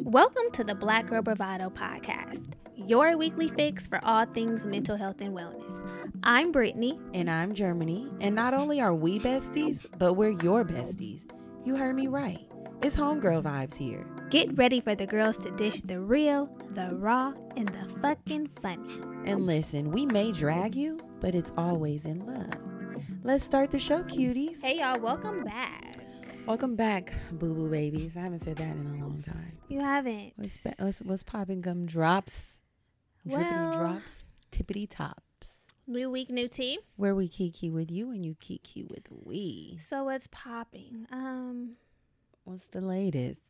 [0.00, 5.20] Welcome to the Black Girl Bravado podcast, your weekly fix for all things mental health
[5.20, 5.88] and wellness.
[6.24, 6.98] I'm Brittany.
[7.12, 8.12] And I'm Germani.
[8.20, 11.26] And not only are we besties, but we're your besties.
[11.64, 12.44] You heard me right.
[12.82, 14.04] It's homegirl vibes here.
[14.30, 19.00] Get ready for the girls to dish the real, the raw, and the fucking funny.
[19.26, 22.52] And listen, we may drag you, but it's always in love.
[23.22, 24.60] Let's start the show, cuties.
[24.60, 25.93] Hey, y'all, welcome back.
[26.46, 28.16] Welcome back, boo boo babies.
[28.16, 29.56] I haven't said that in a long time.
[29.68, 30.34] You haven't.
[30.36, 32.60] What's, ba- what's, what's popping gum drops?
[33.26, 35.22] Drippity Well- drops, tippity tops.
[35.86, 36.78] New week, new tea.
[36.96, 39.78] Where we kiki with you and you kiki with we.
[39.86, 41.06] So what's popping?
[41.10, 41.72] Um,
[42.44, 43.40] What's the latest?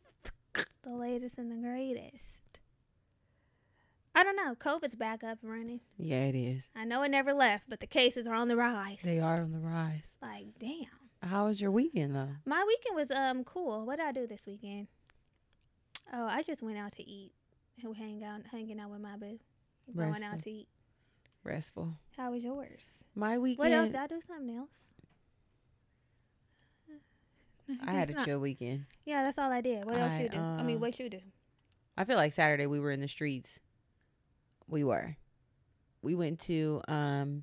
[0.83, 2.61] the latest and the greatest.
[4.17, 4.55] I don't know.
[4.55, 5.81] COVID's back up and running.
[5.99, 6.69] Yeah, it is.
[6.77, 9.01] I know it never left, but the cases are on the rise.
[9.03, 10.09] They are on the rise.
[10.23, 10.87] Like, damn.
[11.25, 12.31] How was your weekend though?
[12.45, 13.87] My weekend was um cool.
[13.87, 14.89] What did I do this weekend?
[16.13, 17.33] Oh, I just went out to eat.
[17.83, 19.39] Who hang out, hanging out with my boo,
[19.97, 20.69] going out to eat.
[21.43, 21.89] Restful.
[22.17, 22.87] How was yours?
[23.15, 23.59] My weekend.
[23.59, 23.89] What else?
[23.89, 24.69] Did I do something else?
[27.87, 28.25] I had a not.
[28.27, 28.85] chill weekend.
[29.07, 29.87] Yeah, that's all I did.
[29.87, 30.39] What else I, you do?
[30.39, 31.21] I mean, uh, what you do?
[31.97, 33.61] I feel like Saturday we were in the streets.
[34.69, 35.17] We were.
[36.03, 37.43] We went to um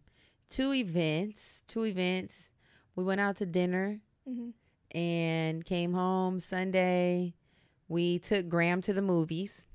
[0.50, 1.64] two events.
[1.68, 2.51] Two events.
[3.02, 4.52] We went out to dinner hmm
[4.94, 7.34] and came home Sunday.
[7.88, 9.66] We took Graham to the movies.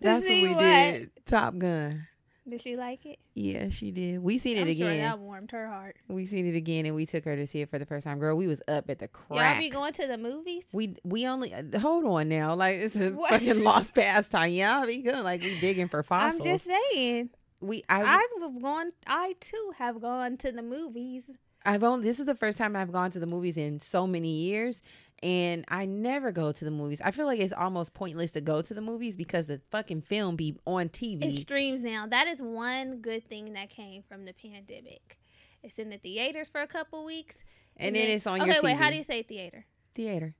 [0.00, 0.58] That's what we what?
[0.58, 1.10] did.
[1.24, 2.06] Top Gun.
[2.46, 3.18] Did she like it?
[3.34, 4.18] Yeah, she did.
[4.22, 4.96] We seen it I'm again.
[4.96, 5.96] Sure that warmed her heart.
[6.08, 8.18] we seen it again, and we took her to see it for the first time.
[8.18, 9.60] Girl, we was up at the Y'all crack.
[9.60, 10.64] be going to the movies?
[10.72, 13.30] We we only uh, hold on now, like it's a What?
[13.30, 14.50] fucking lost pastime.
[14.50, 15.24] Yeah, be good.
[15.24, 16.40] Like we digging for fossils.
[16.42, 17.30] I'm just saying.
[17.62, 18.02] we I
[18.42, 18.90] I've gone.
[19.06, 21.22] I too have gone to the movies.
[21.64, 24.28] I've only this is the first time I've gone to the movies in so many
[24.30, 24.80] years,
[25.22, 27.00] and I never go to the movies.
[27.04, 30.36] I feel like it's almost pointless to go to the movies because the fucking film
[30.36, 31.22] be on TV.
[31.24, 32.06] It streams now.
[32.06, 35.18] That is one good thing that came from the pandemic.
[35.62, 37.36] It's in the theaters for a couple weeks,
[37.76, 38.64] and then it's on okay, your TV.
[38.64, 38.76] wait.
[38.76, 39.66] How do you say theater?
[39.94, 40.34] theater?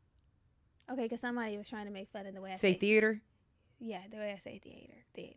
[0.90, 2.78] Okay, because somebody was trying to make fun of the way I Say say.
[2.78, 3.20] theater,
[3.80, 4.94] yeah, the way I say theater.
[5.14, 5.34] Theater.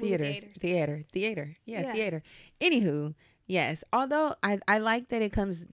[0.00, 0.56] Theaters, theaters.
[0.60, 1.56] theater, theater.
[1.66, 1.92] Yeah, Yeah.
[1.92, 2.22] theater.
[2.60, 3.14] Anywho,
[3.46, 3.84] yes.
[3.92, 5.66] Although I I like that it comes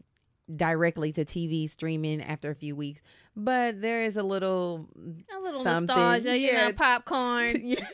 [0.56, 3.02] directly to TV streaming after a few weeks,
[3.36, 4.88] but there is a little
[5.36, 5.96] A little something.
[5.96, 6.68] nostalgia, you Yeah.
[6.68, 7.52] know, popcorn.
[7.62, 7.86] yeah,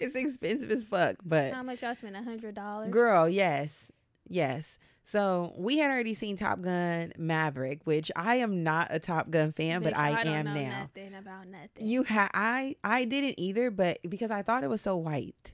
[0.00, 2.14] it's expensive as fuck, but How much y'all spent?
[2.16, 2.90] A hundred dollars.
[2.92, 3.90] girl, yes,
[4.28, 4.78] yes.
[5.06, 9.52] So we had already seen Top Gun Maverick, which I am not a Top Gun
[9.52, 10.80] fan, but Bitch, oh, I, don't am now.
[10.94, 11.84] Nothing about nothing.
[11.84, 15.52] You ha I I didn't either, but because I thought it was so white.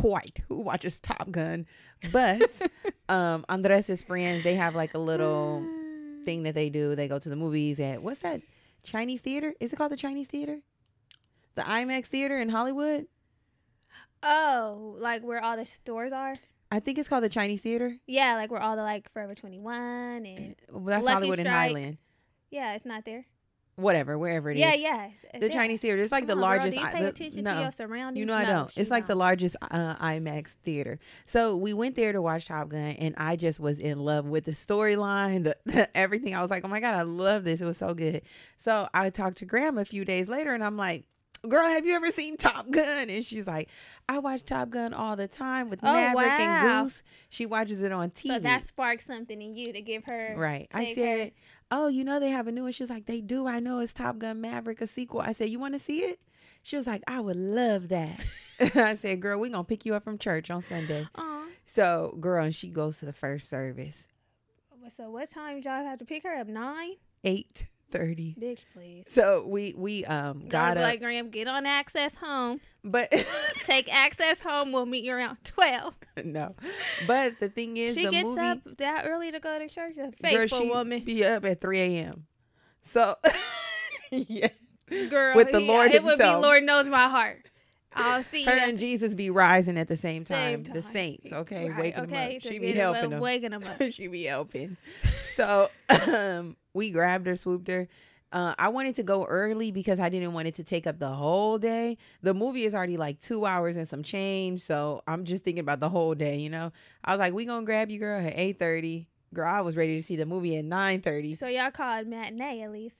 [0.00, 0.40] White.
[0.48, 1.66] Who watches Top Gun?
[2.10, 2.62] But
[3.08, 5.60] um Andres' friends, they have like a little
[6.24, 6.94] thing that they do.
[6.94, 8.40] They go to the movies at what's that
[8.82, 9.54] Chinese theater?
[9.60, 10.60] Is it called the Chinese theater?
[11.54, 13.06] The IMAX theater in Hollywood?
[14.22, 16.34] Oh, like where all the stores are?
[16.70, 17.96] I think it's called the Chinese theater.
[18.06, 21.46] Yeah, like where all the like Forever Twenty One and Well, that's Lucky Hollywood and
[21.46, 21.56] Strike.
[21.68, 21.98] Highland.
[22.50, 23.26] yeah, it's not there.
[23.76, 24.60] Whatever, wherever it is.
[24.60, 25.08] yeah, yeah.
[25.40, 25.52] The yeah.
[25.52, 26.02] Chinese theater.
[26.02, 26.76] It's like Come the on, girl, largest.
[26.76, 27.54] do you pay the- attention no.
[27.54, 28.18] to your surroundings?
[28.20, 28.72] You know I No, don't.
[28.76, 29.20] It's like the don't.
[29.20, 30.98] largest uh, IMAX theater.
[31.24, 34.44] So we went there to watch Top Gun, and I just was in love with
[34.44, 36.34] the storyline, the, the everything.
[36.34, 37.60] I was like, oh my god, I love this.
[37.62, 38.22] It was so good.
[38.58, 41.06] So I talked to Grandma a few days later, and I'm like.
[41.48, 43.10] Girl, have you ever seen Top Gun?
[43.10, 43.68] And she's like,
[44.08, 46.36] I watch Top Gun all the time with Oh, Maverick wow.
[46.38, 47.02] and Goose.
[47.30, 48.28] She watches it on TV.
[48.28, 50.68] So that sparked something in you to give her Right.
[50.72, 51.30] I said, her-
[51.74, 52.72] Oh, you know they have a new one.
[52.72, 53.46] She was like, They do.
[53.46, 55.22] I know it's Top Gun Maverick, a sequel.
[55.22, 56.20] I said, You want to see it?
[56.62, 58.24] She was like, I would love that.
[58.76, 61.06] I said, Girl, we gonna pick you up from church on Sunday.
[61.14, 61.46] Aw.
[61.64, 64.06] So, girl, and she goes to the first service.
[64.96, 66.48] So what time did y'all have to pick her up?
[66.48, 66.96] Nine?
[67.24, 68.34] Eight thirty.
[68.40, 69.04] Bitch, please.
[69.06, 72.60] So we we um got up, like Graham, get on access home.
[72.82, 73.10] but
[73.64, 74.72] Take access home.
[74.72, 75.96] We'll meet you around twelve.
[76.24, 76.54] no.
[77.06, 79.92] But the thing is, she the gets movie, up that early to go to church.
[79.98, 81.04] A girl, faithful she woman.
[81.04, 82.26] be up at three a.m.
[82.80, 83.14] So,
[84.10, 84.48] yeah,
[85.08, 86.42] Girl, with the yeah, Lord it would be himself.
[86.42, 87.38] Lord knows my heart.
[87.94, 88.62] I'll see her you.
[88.62, 90.64] and Jesus be rising at the same time.
[90.64, 92.42] Same The saints, okay, Right, waking okay, them up.
[92.42, 93.20] so She be helping them.
[93.20, 93.82] waking them up.
[93.92, 94.76] she be helping.
[95.36, 95.68] So
[96.08, 97.88] um, we grabbed her, swooped her.
[98.32, 101.10] Uh, I wanted to go early because I didn't want it to take up the
[101.10, 101.98] whole day.
[102.22, 105.80] The movie is already like two hours and some change, so I'm just thinking about
[105.80, 106.38] the whole day.
[106.38, 106.72] You know,
[107.04, 109.08] I was like, "We gonna grab you, girl, at eight thirty.
[109.34, 111.34] Girl, I was ready to see the movie at nine thirty.
[111.34, 112.96] So y'all called matinee at least.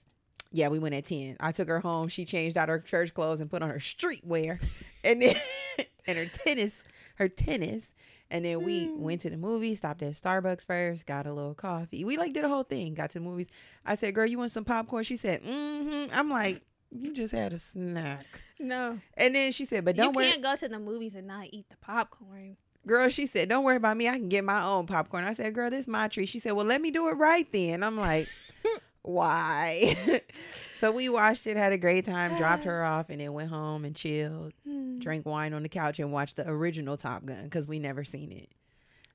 [0.51, 1.35] Yeah, we went at ten.
[1.39, 2.09] I took her home.
[2.09, 4.61] She changed out her church clothes and put on her streetwear,
[5.03, 5.35] and then
[6.05, 6.83] and her tennis,
[7.15, 7.95] her tennis.
[8.33, 8.99] And then we Hmm.
[9.01, 12.03] went to the movie, stopped at Starbucks first, got a little coffee.
[12.03, 13.47] We like did a whole thing, got to the movies.
[13.85, 15.03] I said, Girl, you want some popcorn?
[15.03, 16.11] She said, Mm-hmm.
[16.17, 18.25] I'm like, You just had a snack.
[18.59, 21.15] No, And then she said, "But don't you worry, You can't go to the movies
[21.15, 22.55] and not eat the popcorn.
[22.87, 24.07] girl." She said, "Don't worry about me.
[24.07, 26.53] I can get my own popcorn." I said, "Girl, this is my treat." She said,
[26.53, 28.29] "Well, let me do it right then." I'm like,
[29.03, 29.95] "Why?"
[30.73, 33.85] so we watched it, had a great time, dropped her off, and then went home
[33.85, 34.99] and chilled, Hmm.
[34.99, 38.31] drank wine on the couch, and watched the original Top Gun because we never seen
[38.31, 38.49] it.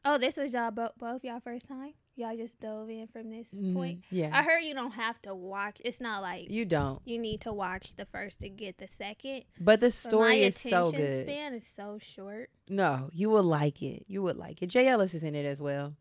[0.05, 1.93] Oh, this was y'all bo- both y'all first time.
[2.17, 4.01] Y'all just dove in from this point.
[4.01, 4.03] Mhm.
[4.11, 5.81] Yeah, I heard you don't have to watch.
[5.85, 7.01] It's not like you don't.
[7.05, 9.45] you need to watch the first to get the second.
[9.61, 11.27] But the But story my is so good.
[11.27, 12.51] Span is so short.
[12.69, 14.05] No, you will like it.
[14.09, 14.67] You would like it.
[14.69, 15.95] Jay Ellis is in it as well.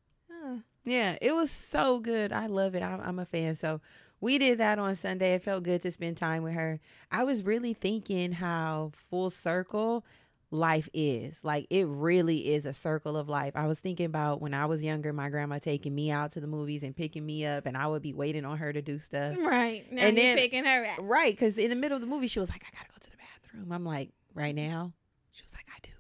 [0.88, 2.32] Yeah, it was so good.
[2.32, 2.82] I love it.
[2.82, 3.56] I'm, I'm a fan.
[3.56, 3.82] So
[4.22, 5.34] we did that on Sunday.
[5.34, 6.80] It felt good to spend time with her.
[7.12, 10.06] I was really thinking how full circle
[10.50, 11.44] life is.
[11.44, 13.52] Like it really is a circle of life.
[13.56, 16.48] I was thinking about when I was younger, my grandma taking me out to the
[16.48, 19.36] movies and picking me up, and I would be waiting on her to do stuff.
[19.38, 19.92] right.
[19.92, 21.00] Now And then- picking her up.
[21.02, 23.12] Right, because in the middle of the movie, she was like, "I gotta go to
[23.12, 24.94] the bathroom." I'm like, "Right now?"
[25.34, 25.92] She was like, "I do."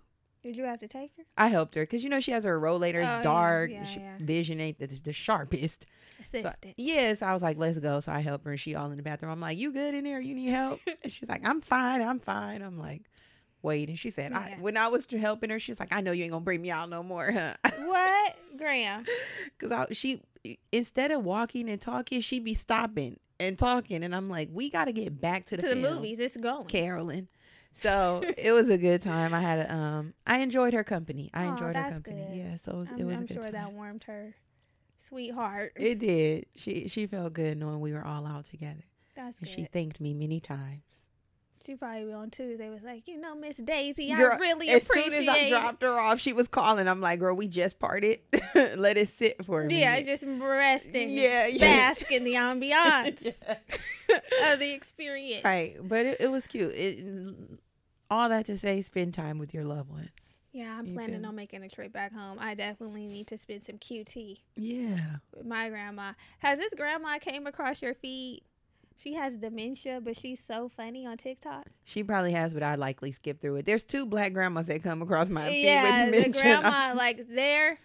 [0.43, 1.23] Did you have to take her?
[1.37, 3.03] I helped her because you know she has her rollator.
[3.03, 3.71] It's Oh, dark.
[3.71, 4.17] yeah, Sh- yeah.
[4.19, 5.87] Vision ain't the, the sharpest.
[6.31, 6.73] So, Assistant.
[6.77, 7.99] yes, I was like, let's go.
[7.99, 9.31] So I helped her and she all in the bathroom.
[9.31, 10.19] I'm like, you good in there?
[10.19, 10.79] You need help?
[11.03, 12.01] and she's like, I'm fine.
[12.01, 12.61] I'm fine.
[12.61, 13.03] I'm like,
[13.61, 13.89] wait.
[13.89, 16.31] And she said, I, when I was helping her, she's like, I know you ain't
[16.31, 17.53] gonna bring me out no more, huh?
[17.85, 19.05] what, Graham?
[19.59, 20.21] Cause she,
[20.71, 24.03] instead of walking and talking, she'd be stopping and talking.
[24.03, 26.37] And I'm like, we got to get back to the, To the film, movies, it's
[26.37, 26.65] going.
[26.65, 27.27] Carolyn.
[27.77, 29.33] So it was a good time.
[29.33, 31.29] I had a, um, I enjoyed her company.
[31.33, 32.25] I enjoyed her company.
[32.29, 32.35] good.
[32.37, 32.55] Yeah.
[32.57, 33.51] So it was, I'm, it was I'm a good sure time.
[33.53, 34.35] that warmed her
[34.97, 35.73] sweetheart.
[35.75, 36.45] It did.
[36.55, 38.83] She she felt good knowing we were all out together,
[39.15, 39.53] That's and good.
[39.55, 41.03] she thanked me many times.
[41.65, 45.11] She probably on Tuesday was like, you know, Miss Daisy, I Girl, really as appreciate.
[45.11, 46.87] soon as I dropped her off, she was calling.
[46.87, 48.19] I'm like, "Girl, we just parted.
[48.77, 49.79] Let it sit for a minute.
[49.81, 51.59] yeah, minute." just rest and Yeah, yeah.
[51.91, 54.53] bask in the ambiance Yeah.
[54.53, 55.43] of the experience.
[55.43, 56.73] Right, but it, it was cute.
[56.73, 57.03] It,
[58.09, 60.09] all that to say, spend time with your loved ones.
[60.53, 62.37] Yeah, I'm You planning feel on making a trip back home.
[62.39, 64.97] I definitely need to spend some QT Yeah.
[65.35, 66.13] with my grandma.
[66.39, 68.41] Has this grandma came across your feed?
[68.95, 71.67] She has dementia, but she's so funny on TikTok.
[71.83, 73.65] She probably has, but I likely skip through it.
[73.67, 77.77] There's two black grandmas that come across my feed yeah, with the grandma, like they're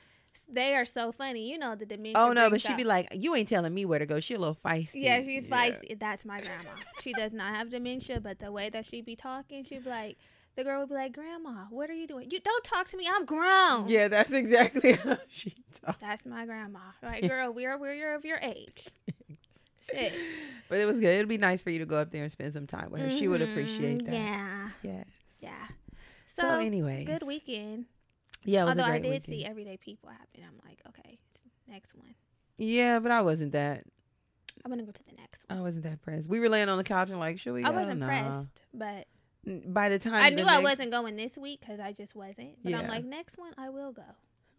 [0.49, 1.51] they are so funny.
[1.51, 2.15] You know the dementia.
[2.23, 4.39] oh no, but she'd be like, "You ain't telling me where to go." She a
[4.39, 4.91] little feisty.
[5.03, 5.99] Yeah, she's feisty.
[5.99, 6.71] That's my grandma.
[7.03, 10.17] she does not have dementia, but the way that she'd be talking, she'd be like,
[10.57, 12.31] the girl would be like, "Grandma, what are you doing?
[12.31, 13.09] You don't talk to me.
[13.11, 15.99] I'm grown." Yeah, that's exactly how she talks.
[16.01, 16.81] That's my grandma.
[17.03, 18.89] Like, girl, we're we're of your age.
[19.91, 20.13] Shit.
[20.69, 21.09] But it was good.
[21.09, 23.11] It'd be nice for you to go up there and spend some time with her.
[23.11, 23.51] She would Mhm.
[23.51, 24.13] appreciate that.
[24.13, 25.07] Yeah, Yes.
[25.41, 25.67] yeah.
[26.27, 27.87] So, So, anyways, good weekend.
[28.45, 30.43] Yeah, it was Although a I did see everyday people happen.
[30.47, 31.19] I'm like, okay,
[31.69, 32.15] next one.
[32.59, 33.85] Yeah, but I wasn't that.
[34.65, 35.59] I'm gonna go to the next one.
[35.59, 36.29] I wasn't that pressed.
[36.29, 37.69] We were laying on the couch and like, should we go?
[37.69, 38.07] I wasn't Nah.
[38.07, 39.07] pressed, but
[39.45, 42.63] By the time I the knew I wasn't going this week because I just wasn't.
[42.63, 42.81] But Yeah.
[42.81, 44.05] I'm like, next one I will go.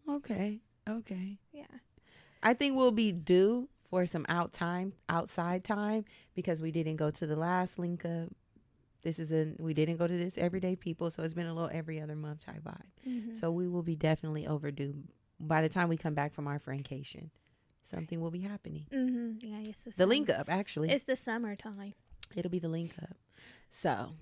[0.08, 0.60] Okay.
[0.88, 1.38] Okay.
[1.52, 1.64] Yeah.
[2.42, 6.04] I think we'll be due for some out time, outside time,
[6.34, 8.28] because we didn't go to the last link up.
[9.04, 11.70] This is a we didn't go to this everyday people, so it's been a little
[11.72, 13.06] every other month type vibe.
[13.06, 13.36] Mhm.
[13.36, 14.94] So we will be definitely overdue
[15.38, 17.30] by the time we come back from our francation.
[17.82, 18.86] Something will be happening.
[18.90, 19.42] Mhm.
[19.42, 21.92] Yeah, it's the, The link up, actually, It's the summertime.
[22.34, 23.16] it'll be the link up.
[23.68, 24.14] So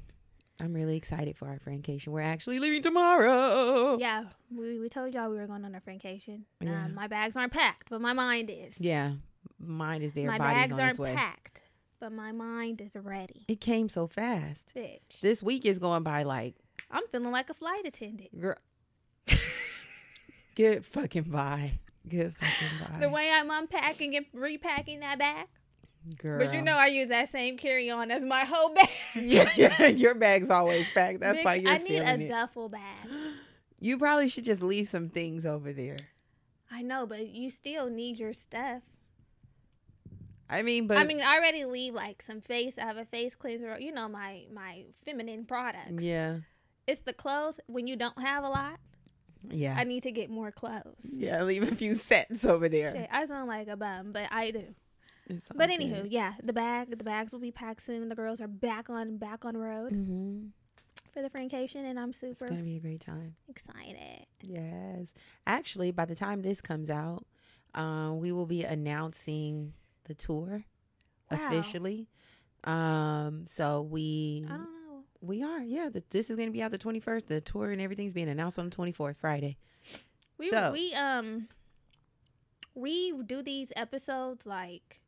[0.61, 2.13] I'm really excited for our francation.
[2.13, 3.99] We're actually leaving tomorrow.
[3.99, 6.45] Yeah, we, we told y'all we were going on a francation.
[6.61, 6.87] Yeah.
[6.87, 8.81] Um, my bags aren't packed, but my mind is.
[8.81, 9.15] Yeah,
[9.61, 10.27] mine is there.
[10.27, 11.15] my body's bags on aren't its way.
[11.15, 11.63] packed,
[12.03, 13.45] but my mind is ready.
[13.47, 14.73] It came so fast.
[14.75, 16.57] Bitch, This week is going by like
[16.91, 18.39] I'm feeling like a flight attendant.
[18.41, 18.57] girl.
[20.57, 21.79] Good fucking vibe.
[22.09, 23.01] Good fucking vibe.
[23.01, 25.47] The way I'm unpacking and repacking that bag.
[26.19, 26.45] girl.
[26.45, 28.89] But you know, I use that same carry on as my whole bag.
[29.15, 31.21] yeah, yeah, your bag's always packed.
[31.21, 32.29] That's Bitch, why you're I need a it.
[32.29, 32.83] duffel bag.
[33.85, 35.97] You probably should just leave some things over there.
[36.71, 38.83] I know, but you still need your stuff.
[40.53, 42.79] I mean, but I mean, I already leave like some face.
[42.79, 43.79] I have a face cleanser.
[43.81, 46.03] You know, my my feminine products.
[46.03, 46.39] yeah,
[46.87, 47.59] It's the clothes.
[47.67, 48.79] When you don't have a lot,
[49.51, 51.07] yeah, I need to get more clothes.
[51.13, 51.43] yeah.
[51.43, 52.93] Leave a few sets over there.
[52.95, 54.65] Shit, I sound like a bum, but I do.
[55.55, 58.09] But anywho, yeah, the bag, the bags will be packed soon.
[58.11, 60.51] The girls are back on back on road Mhm.
[61.15, 62.33] for the francation, and I'm super.
[62.33, 63.37] it's gonna be a great time.
[63.49, 64.27] excited.
[64.43, 65.15] Yes,
[65.47, 67.25] actually, by the time this comes out,
[67.75, 69.73] um, we will be announcing
[70.05, 70.65] the tour
[71.31, 71.39] Wow.
[71.49, 72.09] officially.
[72.65, 75.05] Um, so we I don't know.
[75.21, 75.89] we are yeah.
[75.89, 77.29] The, this is gonna be out the twenty first.
[77.29, 79.57] The tour and everything's being announced on the twenty fourth, Friday.
[80.39, 81.49] We So- we um
[82.75, 85.01] we do these episodes like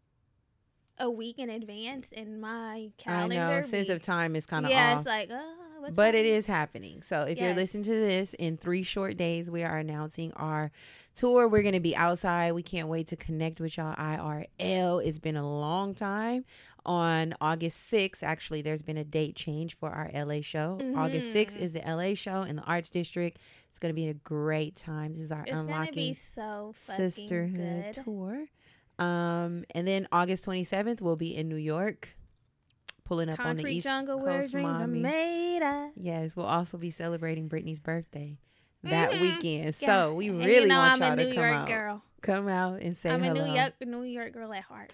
[0.99, 3.35] a week in advance in my calendar.
[3.37, 4.99] I know sense of time is kind of yeah, off.
[5.01, 5.41] it's like, uh,
[5.81, 6.35] what's but it happening?
[6.35, 7.03] is happening.
[7.03, 10.71] So if you're listening to this in three short days, we are announcing our
[11.15, 11.49] tour.
[11.49, 12.53] We're going to be outside.
[12.53, 15.05] We can't wait to connect with y'all IRL.
[15.05, 16.45] It's been a long time.
[16.87, 20.79] On August 6th, actually, there's been a date change for our LA show.
[20.97, 21.61] August 6th Mhm.
[21.63, 23.39] is the LA show in the Arts District.
[23.71, 25.15] It's going to be a great time.
[25.15, 28.05] This is our It's Unlocking so Sisterhood good.
[28.05, 28.47] tour.
[28.99, 32.17] Um, and then August 27th, we'll be in New York,
[33.05, 35.01] pulling up on the East jungle where Coast, dreams mommy.
[35.01, 35.91] are made of.
[35.97, 38.39] Yes, we'll also be celebrating Brittany's birthday
[38.85, 39.21] that Mhm.
[39.21, 39.77] weekend.
[39.81, 39.87] Yeah.
[39.87, 42.03] So we really you know want I'm y'all a New to come York out, girl.
[42.23, 44.93] come out and say I'm hello a New York New York girl at heart.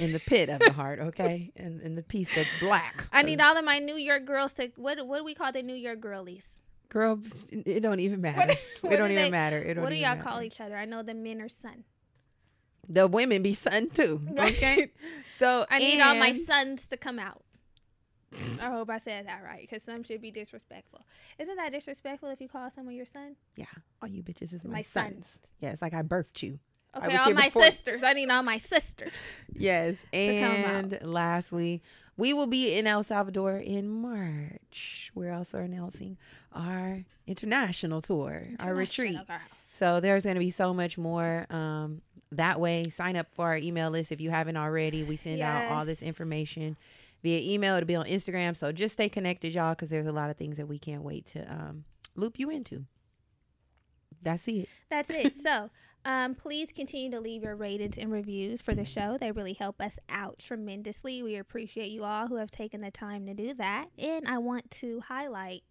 [0.00, 3.06] in the pit of the heart, okay, and in the piece that's black.
[3.12, 5.62] I need all of my New York girls to what what do we call the
[5.62, 6.44] New York girlies?
[6.88, 7.20] girl.
[7.52, 8.54] It don't even matter.
[8.80, 9.58] what it don't even they- matter.
[9.58, 10.22] It don't What do y'all matter.
[10.22, 10.76] call each other?
[10.76, 11.84] I know the men are son.
[12.88, 14.22] The women be son too.
[14.38, 14.90] Okay,
[15.28, 17.42] so I need all my sons to come out.
[18.60, 21.00] I hope I said that right because some should be disrespectful.
[21.38, 23.36] Isn't that disrespectful if you call someone your son?
[23.56, 23.64] Yeah,
[24.02, 25.12] all you bitches is my, My sons.
[25.26, 25.38] sons.
[25.60, 26.58] Yeah, it's like I birthed you.
[26.96, 28.02] Okay, all my before- sisters.
[28.02, 29.12] I need all my sisters.
[29.58, 29.96] Yes.
[30.12, 31.82] And lastly,
[32.18, 35.10] we will be in El Salvador in March.
[35.14, 36.18] We're also announcing
[36.52, 39.14] our international tour, our retreat.
[39.26, 39.40] Girls.
[39.60, 42.02] So there's going to be so much more um,
[42.32, 42.88] that way.
[42.88, 45.02] Sign up for our email list if you haven't already.
[45.04, 46.76] We send out all this information
[47.22, 47.76] via email.
[47.76, 48.56] It'll be on Instagram.
[48.56, 51.26] So just stay connected, y'all, because there's a lot of things that we can't wait
[51.26, 52.84] to um, loop you into.
[54.22, 54.68] That's it.
[54.90, 55.34] That's it.
[55.42, 55.70] so,
[56.04, 59.18] um, please continue to leave your ratings and reviews for the show.
[59.20, 61.22] They really help us out tremendously.
[61.22, 63.88] We appreciate you all who have taken the time to do that.
[63.98, 65.62] And I want to highlight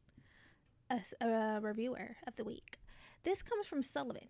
[1.22, 2.80] a reviewer of the week.
[3.24, 4.28] This comes from Sullivan.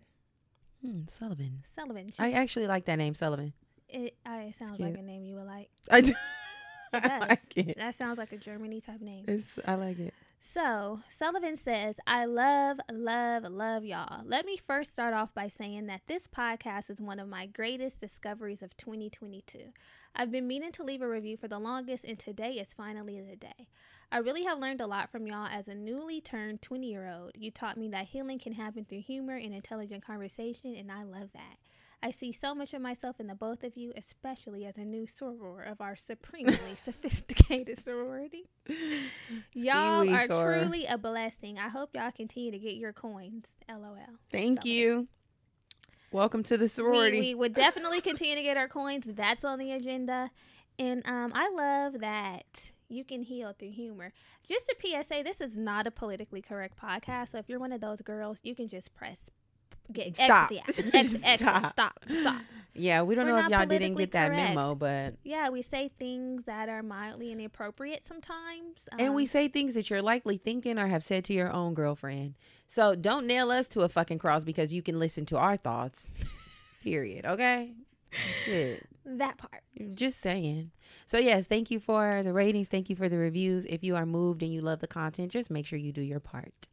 [0.80, 1.64] Hmm, Sullivan.
[1.74, 2.12] Sullivan.
[2.18, 3.52] I actually like that name, Sullivan.
[3.88, 5.70] it, uh, it sounds like a name you would like.
[5.90, 6.14] I do.
[6.92, 7.28] It I does.
[7.28, 7.76] like it.
[7.76, 9.24] That sounds like a Germani type name.
[9.28, 10.14] It's, I like it.
[10.40, 14.22] So, Sullivan says, I love, love, love y'all.
[14.24, 18.00] Let me first start off by saying that this podcast is one of my greatest
[18.00, 19.72] discoveries of 2022.
[20.14, 23.36] I've been meaning to leave a review for the longest, and today is finally the
[23.36, 23.68] day.
[24.10, 27.32] I really have learned a lot from y'all as a newly turned 20 year old.
[27.34, 31.30] You taught me that healing can happen through humor and intelligent conversation, and I love
[31.34, 31.56] that.
[32.06, 35.06] I see so much of myself in the both of you, especially as a new
[35.06, 38.44] soror of our supremely sophisticated sorority.
[39.52, 40.60] Y'all are soror.
[40.62, 41.58] truly a blessing.
[41.58, 43.46] I hope y'all continue to get your coins.
[43.68, 43.96] LOL.
[44.30, 44.70] Thank Sullivan.
[44.70, 45.08] you.
[46.12, 47.20] Welcome to the We, sorority.
[47.20, 49.06] we would definitely continue to get our coins.
[49.08, 50.30] That's on the agenda.
[50.78, 54.12] And um, I love that you can heal through humor.
[54.48, 57.30] Just a PSA, this is not a politically correct podcast.
[57.32, 59.22] So if you're one of those girls, you can just press
[59.92, 60.50] get Stop.
[60.52, 60.94] Exit, the app.
[61.04, 61.66] Exit, exit, Stop.
[61.66, 62.00] stop.
[62.20, 62.42] Stop.
[62.74, 64.54] yeah, we don't We're know if y'all didn't get that correct.
[64.54, 68.76] memo, but Yeah, we say things that are mildly inappropriate sometimes.
[68.98, 71.74] and we Um, say things that you're likely thinking or have said to your own
[71.74, 72.34] girlfriend.
[72.66, 76.10] So don't nail us to a fucking cross because you can listen to our thoughts.
[76.82, 77.26] Period.
[77.26, 77.72] Okay.
[78.44, 78.86] Shit.
[79.04, 79.62] that part.
[79.94, 80.70] Just saying.
[81.04, 82.68] So yes, thank you for the ratings.
[82.68, 83.64] Thank you for the reviews.
[83.66, 86.20] If you are moved and you love the content, just make sure you do your
[86.20, 86.68] part.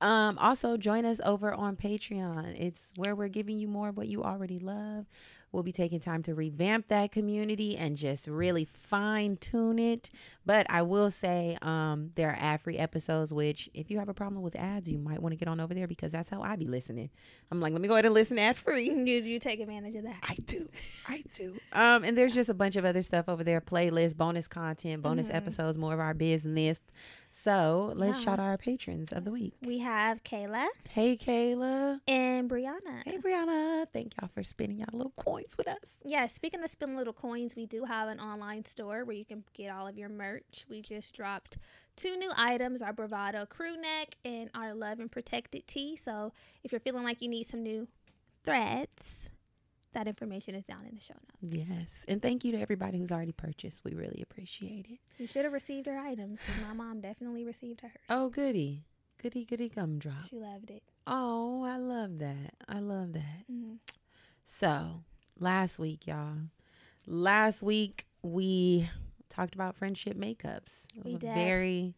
[0.00, 2.58] Um, also join us over on Patreon.
[2.58, 5.06] It's where we're giving you more of what you already love.
[5.52, 10.08] We'll be taking time to revamp that community and just really fine tune it.
[10.46, 14.14] But I will say, um, there are ad free episodes, which if you have a
[14.14, 16.54] problem with ads, you might want to get on over there because that's how I
[16.54, 17.10] be listening.
[17.50, 18.88] I'm like, let me go ahead and listen ad free.
[19.10, 20.18] You you take advantage of that.
[20.22, 20.68] I do.
[21.08, 21.58] I do.
[21.72, 25.30] Um, and there's just a bunch of other stuff over there playlist, bonus content, bonus
[25.30, 25.34] Mhm.
[25.34, 26.78] episodes, more of our business.
[27.42, 28.24] So let's Yeah.
[28.24, 29.54] shout out our patrons of the week.
[29.62, 32.00] We have Kayla Hey, Kayla.
[32.06, 33.02] and Brianna.
[33.06, 33.86] Hey, Brianna.
[33.90, 35.96] Thank y'all for spending y'all little coins with us.
[36.04, 39.44] Yeah, speaking of spending little coins, we do have an online store where you can
[39.54, 40.66] get all of your merch.
[40.68, 41.56] We just dropped
[41.96, 45.96] two new items our Bravado crew neck and our Love and Protected tee.
[45.96, 46.32] So
[46.62, 47.88] if you're feeling like you need some new
[48.44, 49.30] threads,
[49.92, 51.54] that information is down in the show notes.
[51.68, 52.04] Yes.
[52.08, 53.82] And thank you to everybody who's already purchased.
[53.84, 54.98] We really appreciate it.
[55.18, 57.90] You should have received your items because my mom definitely received hers.
[58.08, 58.84] Oh, goody.
[59.22, 60.26] Goody, goody gumdrop.
[60.28, 60.82] She loved it.
[61.06, 62.54] Oh, I love that.
[62.68, 63.44] I love that.
[63.50, 63.78] Mhm.
[64.44, 65.02] So,
[65.38, 66.36] last week, y'all.
[67.06, 68.88] Last week we
[69.28, 70.86] talked about friendship makeups.
[70.96, 71.34] It was We a did.
[71.34, 71.94] very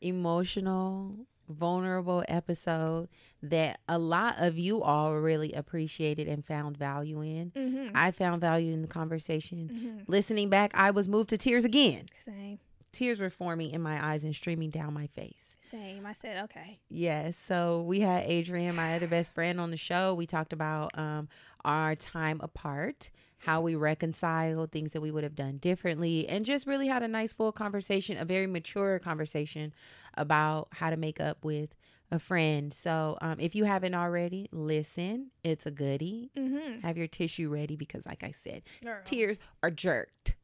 [0.00, 3.08] emotional, vulnerable episode
[3.42, 7.50] that a lot of you all really appreciated and found value in.
[7.56, 7.90] Mhm.
[7.94, 9.68] I found value in the conversation.
[9.72, 10.04] Mhm.
[10.08, 12.04] Listening back, I was moved to tears again.
[12.24, 12.58] Same.
[12.92, 15.56] Tears were forming in my eyes and streaming down my face.
[15.70, 16.04] Same.
[16.04, 16.78] I said, okay.
[16.90, 17.36] Yes.
[17.48, 20.14] So we had Adrienne, my other best friend, on the show.
[20.14, 21.28] We talked about um,
[21.64, 26.66] our time apart, how we reconciled things that we would have done differently, and just
[26.66, 29.72] really had a nice, full conversation, a very mature conversation
[30.14, 31.74] about how to make up with
[32.10, 32.74] a friend.
[32.74, 35.30] So um, if you haven't already, listen.
[35.42, 36.30] It's a goodie.
[36.36, 36.80] Mm-hmm.
[36.80, 38.64] Have your tissue ready because, like I said,
[39.04, 40.34] tears are jerked.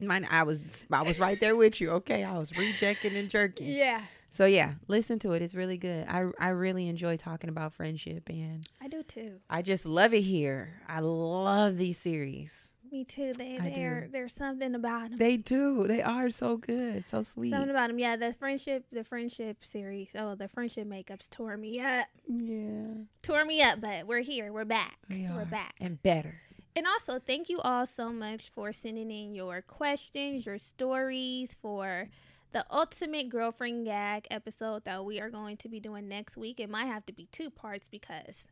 [0.00, 1.90] Mine, I was, I was right there with you.
[1.90, 3.68] Okay, I was rejecting and jerking.
[3.68, 4.02] Yeah.
[4.30, 5.42] So yeah, listen to it.
[5.42, 6.08] It's really good.
[6.08, 9.38] I I really enjoy talking about friendship and I do too.
[9.48, 10.72] I just love it here.
[10.88, 12.72] I love these series.
[12.90, 13.32] Me too.
[13.32, 14.08] They I they're do.
[14.10, 15.18] there's something about them.
[15.18, 15.86] They do.
[15.86, 17.04] They are so good.
[17.04, 17.50] So sweet.
[17.50, 17.98] Something about them.
[18.00, 20.10] Yeah, the friendship the friendship series.
[20.18, 22.06] Oh, the friendship makeups tore me up.
[22.28, 23.04] yeah.
[23.22, 24.52] Tore me up, but we're here.
[24.52, 24.98] We're back.
[25.08, 25.44] We're are.
[25.44, 25.74] back.
[25.80, 26.40] And better.
[26.76, 32.08] And also, thank you all so much for sending in your questions, your stories for
[32.52, 36.58] the ultimate girlfriend gag episode that we are going to be doing next week.
[36.58, 38.48] It might have to be two parts because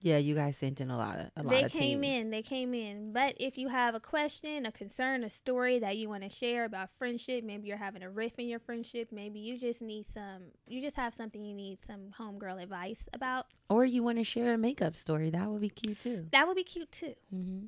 [0.00, 2.16] Yeah, you guys sent in a lot of a lot they of came teams.
[2.16, 2.30] in.
[2.30, 3.12] They came in.
[3.12, 6.64] But if you have a question, a concern, a story that you want to share
[6.64, 10.42] about friendship, maybe you're having a riff in your friendship, maybe you just need some,
[10.66, 14.54] you just have something you need some homegirl advice about, Or you want to share
[14.54, 15.30] a makeup story?
[15.30, 16.26] That would be cute too.
[16.30, 17.14] that would be cute too.
[17.34, 17.66] Mm-hmm.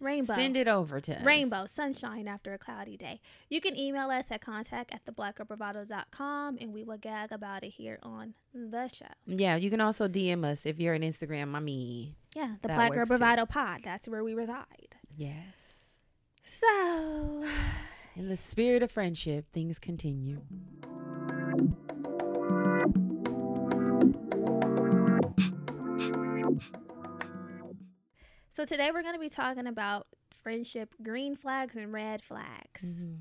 [0.00, 0.34] Rainbow.
[0.36, 1.24] Send it over to us.
[1.24, 3.20] Rainbow, sunshine after a cloudy day.
[3.48, 7.98] You can email us at contact at theblackgirlbravado.com and we will gag about it here
[8.02, 9.06] on the show.
[9.26, 11.48] Yeah, you can also DM us if you're on Instagram.
[11.48, 12.14] Mommy.
[12.36, 13.18] Yeah, the That Black Girl works, too.
[13.18, 13.80] Bravado Pod.
[13.82, 14.96] That's where we reside.
[15.16, 15.34] Yes.
[16.44, 17.44] So,
[18.16, 20.40] In the spirit of friendship, things continue.
[28.58, 30.08] So today we're going to be talking about
[30.42, 32.82] friendship green flags and red flags.
[32.84, 33.14] Mm-hmm.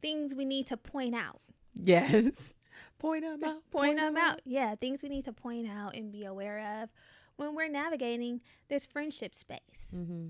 [0.00, 1.42] Things we need to point out.
[1.74, 2.54] Yes.
[2.98, 3.58] Point them out.
[3.70, 4.40] Point them out.
[4.46, 6.88] Yeah, things we need to point out and be aware of
[7.36, 9.88] when we're navigating this friendship space.
[9.94, 10.28] Mm-hmm.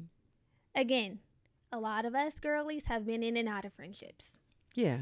[0.75, 1.21] Again,
[1.71, 4.33] a lot of us girlies have been in and out of friendships.
[4.75, 4.99] Yeah.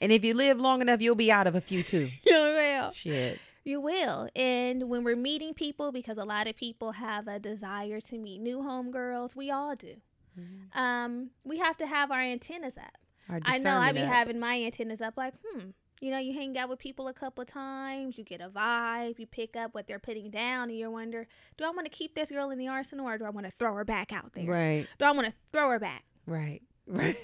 [0.00, 2.08] And if you live long enough, you'll be out of a few too.
[2.26, 2.90] You will.
[2.90, 3.38] Shit.
[3.66, 4.28] You will.
[4.36, 8.40] And when we're meeting people, because a lot of people have a desire to meet
[8.40, 9.96] new homegirls, we all do.
[10.38, 10.78] Mm-hmm.
[10.78, 12.96] Um, we have to have our antennas up.
[13.28, 14.12] Our I know I be up.
[14.12, 17.42] having my antennas up like, hmm, you know, you hang out with people a couple
[17.42, 20.88] of times, you get a vibe, you pick up what they're putting down, and you
[20.88, 21.26] wonder,
[21.56, 23.52] do I want to keep this girl in the arsenal or do I want to
[23.58, 24.44] throw her back out there?
[24.46, 24.86] Right.
[25.00, 26.04] Do I want to throw her back?
[26.26, 26.60] Right.
[26.86, 27.16] Right.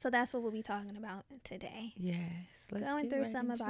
[0.00, 1.92] So that's what we'll be talking about today.
[1.96, 2.20] yes.
[2.70, 3.64] Let's Going through right some of it.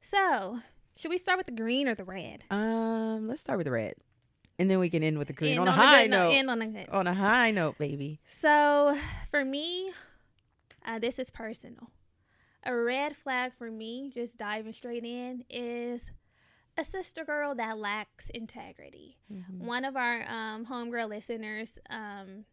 [0.00, 0.60] So,
[0.96, 2.44] should we start with the green or the red?
[2.50, 3.94] Um, let's start with the red,
[4.58, 6.30] and then we can end with the green End on a high note, note.
[6.32, 6.88] End on a good.
[6.90, 8.20] On a high note, baby.
[8.26, 8.96] So,
[9.30, 9.92] for me,
[10.84, 11.90] uh, this is personal.
[12.64, 16.04] A red flag for me, just diving straight in, is
[16.76, 19.16] a sister girl that lacks integrity.
[19.32, 19.58] Mhm.
[19.60, 22.44] One of our um, homegirl listeners um,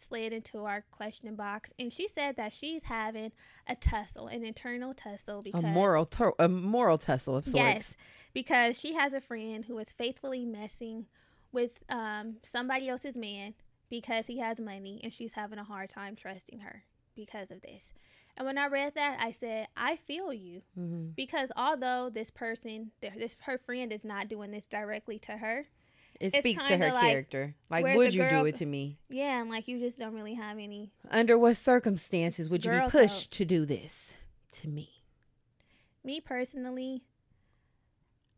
[0.00, 3.32] slid into our question box, and she said that she's having
[3.66, 7.56] a tussle, an internal tussle, because A moral, tur- a moral tussle of sorts.
[7.56, 7.96] Yes,
[8.32, 11.06] because she has a friend who is faithfully messing
[11.52, 13.54] with um, somebody else's man
[13.90, 16.84] because he has money, and she's having a hard time trusting her
[17.16, 17.92] because of this.
[18.36, 21.08] And when I read that, I said, I feel you Mm-hmm.
[21.16, 25.66] because although this person, this her friend, is not doing this directly to her,
[26.20, 27.54] It speaks to her like, character.
[27.70, 28.98] Like, would you girl- do it to me?
[29.08, 30.90] yeah, and like you just don't really have any.
[31.10, 34.14] Under what circumstances would you be pushed to do this
[34.52, 34.90] to me?
[36.02, 37.02] Me personally,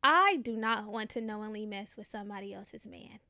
[0.03, 3.21] I do not want to knowingly mess with somebody else's man.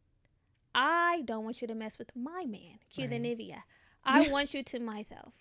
[0.74, 2.78] I don't want you to mess with my man.
[2.90, 3.62] Cue the Nivea.
[4.04, 4.32] I Yeah.
[4.32, 5.32] want you to myself.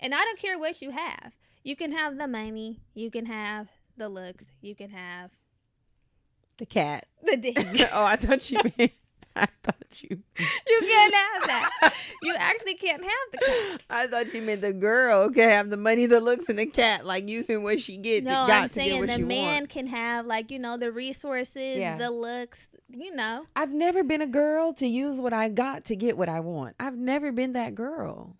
[0.00, 1.32] And I don't care what you have.
[1.64, 5.30] You can have the money, you can have the looks, you can have
[6.62, 7.06] The cat.
[7.24, 7.58] the dick.
[7.92, 8.92] oh, I thought you meant.
[9.34, 10.10] I thought you.
[10.38, 11.92] you can't have that.
[12.22, 13.82] You actually can't have the cat.
[13.90, 17.04] I thought you meant the girl can have the money, the looks, and the cat,
[17.04, 18.22] like using what she get.
[18.22, 19.70] No, I'm saying the man Want.
[19.70, 21.98] can have like, you know, the resources, Yeah.
[21.98, 23.44] the looks, you know.
[23.56, 26.76] I've never been a girl to use what I got to get what I want.
[26.78, 28.36] I've never been that girl.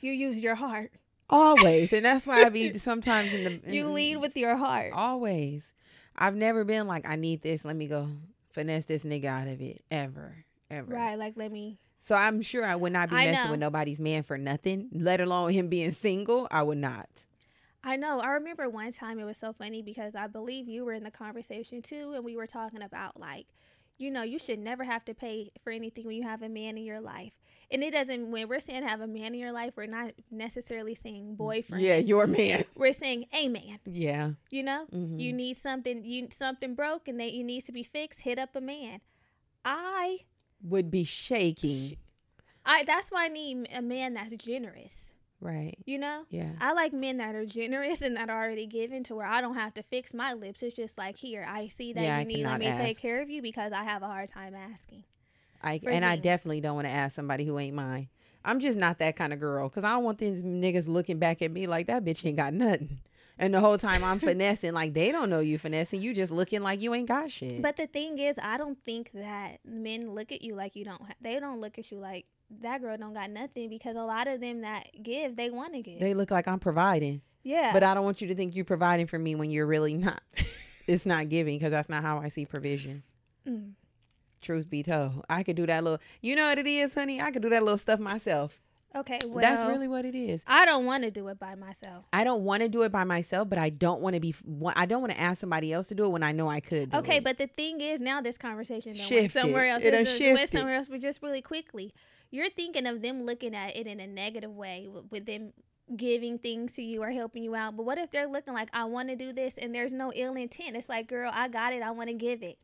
[0.00, 0.90] You use your heart.
[1.30, 3.50] Always, and that's why I be sometimes in the.
[3.64, 4.92] in You lead with your heart.
[4.92, 5.72] Always,
[6.16, 7.64] I've never been like I need this.
[7.64, 8.08] Let me go
[8.52, 9.82] finesse this nigga out of it.
[9.90, 10.34] Ever,
[10.70, 10.94] ever.
[10.94, 13.50] Right, like let me So I'm sure I would not be I messing know.
[13.52, 16.48] with nobody's man for nothing, let alone him being single.
[16.50, 17.08] I would not.
[17.84, 18.18] I know.
[18.18, 21.10] I remember one time it was so funny because I believe you were in the
[21.10, 23.46] conversation too, and we were talking about like
[23.98, 26.76] you know, you should never have to pay for anything when you have a man
[26.76, 27.32] in your life.
[27.70, 30.94] And it doesn't when we're saying have a man in your life, we're not necessarily
[30.94, 31.82] saying boyfriend.
[31.82, 32.64] Yeah, your man.
[32.76, 33.80] We're saying a man.
[33.84, 34.32] Yeah.
[34.50, 34.86] You know?
[34.94, 35.18] Mhm.
[35.20, 38.54] You need something you something broke and that you needs to be fixed, hit up
[38.54, 39.00] a man.
[39.64, 40.18] I
[40.62, 41.96] Would be shaking.
[42.64, 45.12] I that's why I need a man that's generous.
[45.40, 45.76] Right.
[45.84, 46.24] You know?
[46.30, 46.52] Yeah.
[46.60, 49.54] I like men that are generous and that are already given to where I don't
[49.54, 50.62] have to fix my lips.
[50.62, 53.20] It's just like here, I see that Yeah, I you need let me take care
[53.20, 55.04] of you because I have a hard time asking.
[55.62, 58.08] I and I definitely don't want to ask somebody who ain't mine.
[58.44, 61.42] I'm just not that kind of girl because I don't want these niggas looking back
[61.42, 63.00] at me like that bitch ain't got nothing.
[63.38, 66.00] And the whole time I'm finessing, like they don't know you finessing.
[66.00, 67.60] You just looking like you ain't got shit.
[67.60, 71.02] But the thing is, I don't think that men look at you like you don't.
[71.02, 72.24] Ha- they don't look at you like
[72.60, 75.82] that girl don't got nothing because a lot of them that give, they want to
[75.82, 76.00] give.
[76.00, 77.20] they look like I'm providing.
[77.42, 77.72] yeah.
[77.72, 80.22] But I don't want you to think you're providing for me when you're really not.
[80.86, 83.02] it's not giving because that's not how I see provision.
[83.46, 83.72] Mm.
[84.42, 85.98] Truth be told, I could do that little.
[86.20, 87.20] You know what it is, honey?
[87.20, 88.60] I could do that little stuff myself.
[88.94, 89.18] Okay.
[89.26, 90.42] Well, that's really what it is.
[90.46, 92.04] I don't want to do it by myself.
[92.12, 94.34] I don't want to do it by myself, but I don't want to be.
[94.74, 96.90] I don't want to ask somebody else to do it when I know I could.
[96.90, 97.24] Do Okay, it.
[97.24, 99.40] but the thing is, now this conversation done went Shifted.
[99.40, 99.82] somewhere else.
[99.82, 100.48] It It went shifted.
[100.58, 101.92] somewhere else, but just really quickly,
[102.30, 105.52] you're thinking of them looking at it in a negative way with, them
[105.96, 107.76] giving things to you or helping you out.
[107.76, 110.34] But what if they're looking like, I want to do this, and there's no ill
[110.34, 110.76] intent?
[110.76, 111.82] It's like, girl, I got it.
[111.82, 112.58] I want to give it.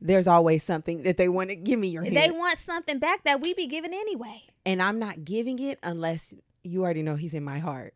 [0.00, 3.40] there's always something that they want to give me your They want something back that
[3.40, 4.42] we be giving anyway.
[4.66, 7.94] and I'm not giving it unless you already know he's in my heart.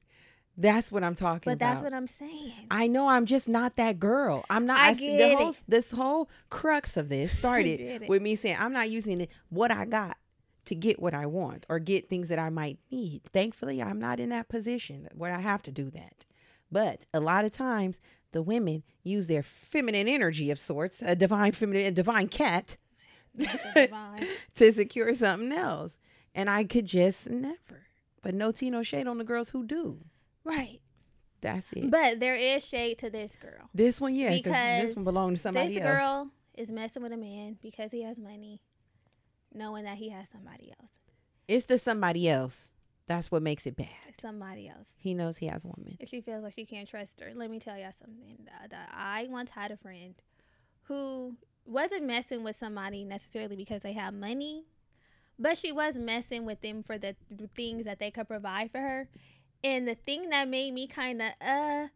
[0.58, 1.58] That's what I'm talking But about.
[1.58, 2.52] But that's what I'm saying.
[2.70, 4.42] I know I'm just not that girl.
[4.48, 4.80] I'm not.
[4.80, 5.64] I I get the it.
[5.68, 9.84] this whole crux of this started with me saying I'm not using it, what I
[9.84, 10.16] got
[10.66, 13.22] to get what I want or get things that I might need.
[13.24, 16.24] Thankfully, I'm not in that position where I have to do that.
[16.70, 18.00] But a lot of times,
[18.32, 22.76] the women use their feminine energy of sorts, a divine feminine, a divine cat,
[23.36, 24.26] Divine.
[24.56, 25.98] to secure something else,
[26.34, 27.86] and I could just never.
[28.22, 29.98] But no tea, no shade on the girls who do.
[30.44, 30.80] right.
[31.42, 31.90] That's it.
[31.90, 33.68] But there is shade to this girl.
[33.74, 35.92] this one, yeah, because this one belongs to somebody this else.
[35.92, 38.60] This girl is messing with a man because he has money,
[39.56, 40.90] knowing that he has somebody else.
[41.48, 42.72] It's the somebody else.
[43.06, 43.88] That's what makes it bad.
[44.20, 44.88] Somebody else.
[44.98, 45.96] He knows he has a woman.
[46.00, 48.48] If she feels like she can't trust her, let me tell y'all something.
[48.92, 50.14] I once had a friend
[50.84, 54.64] who wasn't messing with somebody necessarily because they have money,
[55.38, 58.80] but she was messing with them for the, the things that they could provide for
[58.80, 59.08] her.
[59.62, 61.86] And the thing that made me kind of uh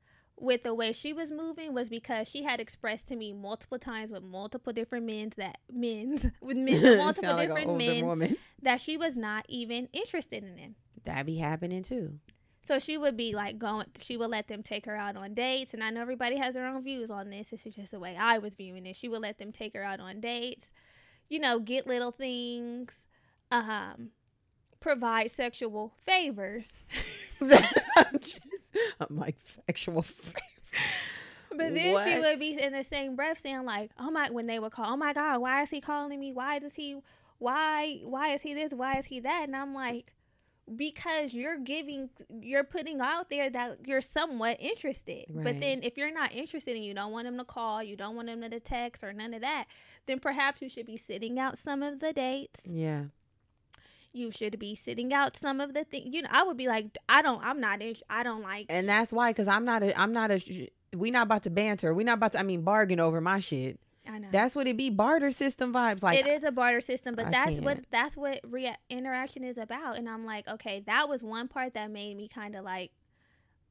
[0.40, 4.10] with the way she was moving was because she had expressed to me multiple times
[4.10, 8.36] with multiple different men's that men's with men, with multiple like different men woman.
[8.62, 10.74] that she was not even interested in them.
[11.04, 12.18] That be happening too.
[12.66, 15.74] So she would be like going, she would let them take her out on dates.
[15.74, 17.48] And I know everybody has their own views on this.
[17.50, 18.96] This is just the way I was viewing it.
[18.96, 20.70] She would let them take her out on dates,
[21.28, 22.94] you know, get little things,
[23.50, 24.10] um,
[24.78, 26.70] provide sexual favors.
[29.00, 30.04] I'm, like sexual.
[31.52, 34.60] But then she would be in the same breath saying like, "Oh my!" When they
[34.60, 36.32] would call, "Oh my God, why is he calling me?
[36.32, 36.96] Why does he?
[37.38, 38.00] Why?
[38.04, 38.72] Why is he this?
[38.72, 40.12] Why is he that?" And I'm like,
[40.76, 45.24] because you're giving, you're putting out there that you're somewhat interested.
[45.28, 48.14] But then if you're not interested and you don't want him to call, you don't
[48.14, 49.66] want him to text or none of that,
[50.06, 52.66] then perhaps you should be sitting out some of the dates.
[52.66, 53.04] Yeah.
[54.12, 56.08] You should be sitting out some of the things.
[56.12, 58.66] You know, I would be like, I don't, I'm not, in, I don't like.
[58.68, 61.94] And that's why, because I'm not a, I'm not a, we not about to banter.
[61.94, 63.78] We not about to, I mean, bargain over my shit.
[64.08, 64.28] I know.
[64.32, 64.90] That's what it be.
[64.90, 66.02] Barter system vibes.
[66.02, 67.90] Like, it is a barter system, but I that's what can't.
[67.90, 69.98] that's what rea- interaction is about.
[69.98, 72.90] And I'm like, okay, that was one part that made me kind of like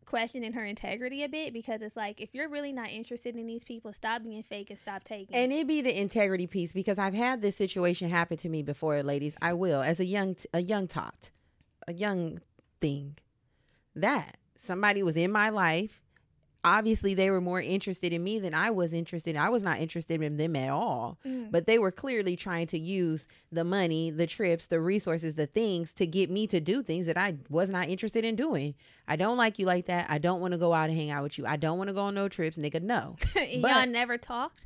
[0.10, 3.64] questioning her integrity a bit because it's like if you're really not interested in these
[3.64, 5.36] people, stop being fake and stop taking.
[5.36, 9.04] and it be the integrity piece because I've had this situation happen to me before,
[9.04, 9.36] ladies.
[9.42, 11.30] I will as a young a young tot,
[11.88, 12.40] a young
[12.82, 13.18] thing.
[13.96, 16.02] That somebody was in my life.
[16.64, 19.38] Obviously, they were more interested in me than I was interested.
[19.38, 21.18] I was not interested in them at all.
[21.26, 21.52] Mm.
[21.52, 25.94] But they were clearly trying to use the money, the trips, the resources, the things
[25.94, 28.76] to get me to do things that I was not interested in doing.
[29.08, 30.08] I don't like you like that.
[30.10, 31.46] I don't want to go out and hang out with you.
[31.46, 32.82] I don't want to go on no trips, nigga.
[32.82, 33.16] No.
[33.34, 34.66] But- y'all never talked.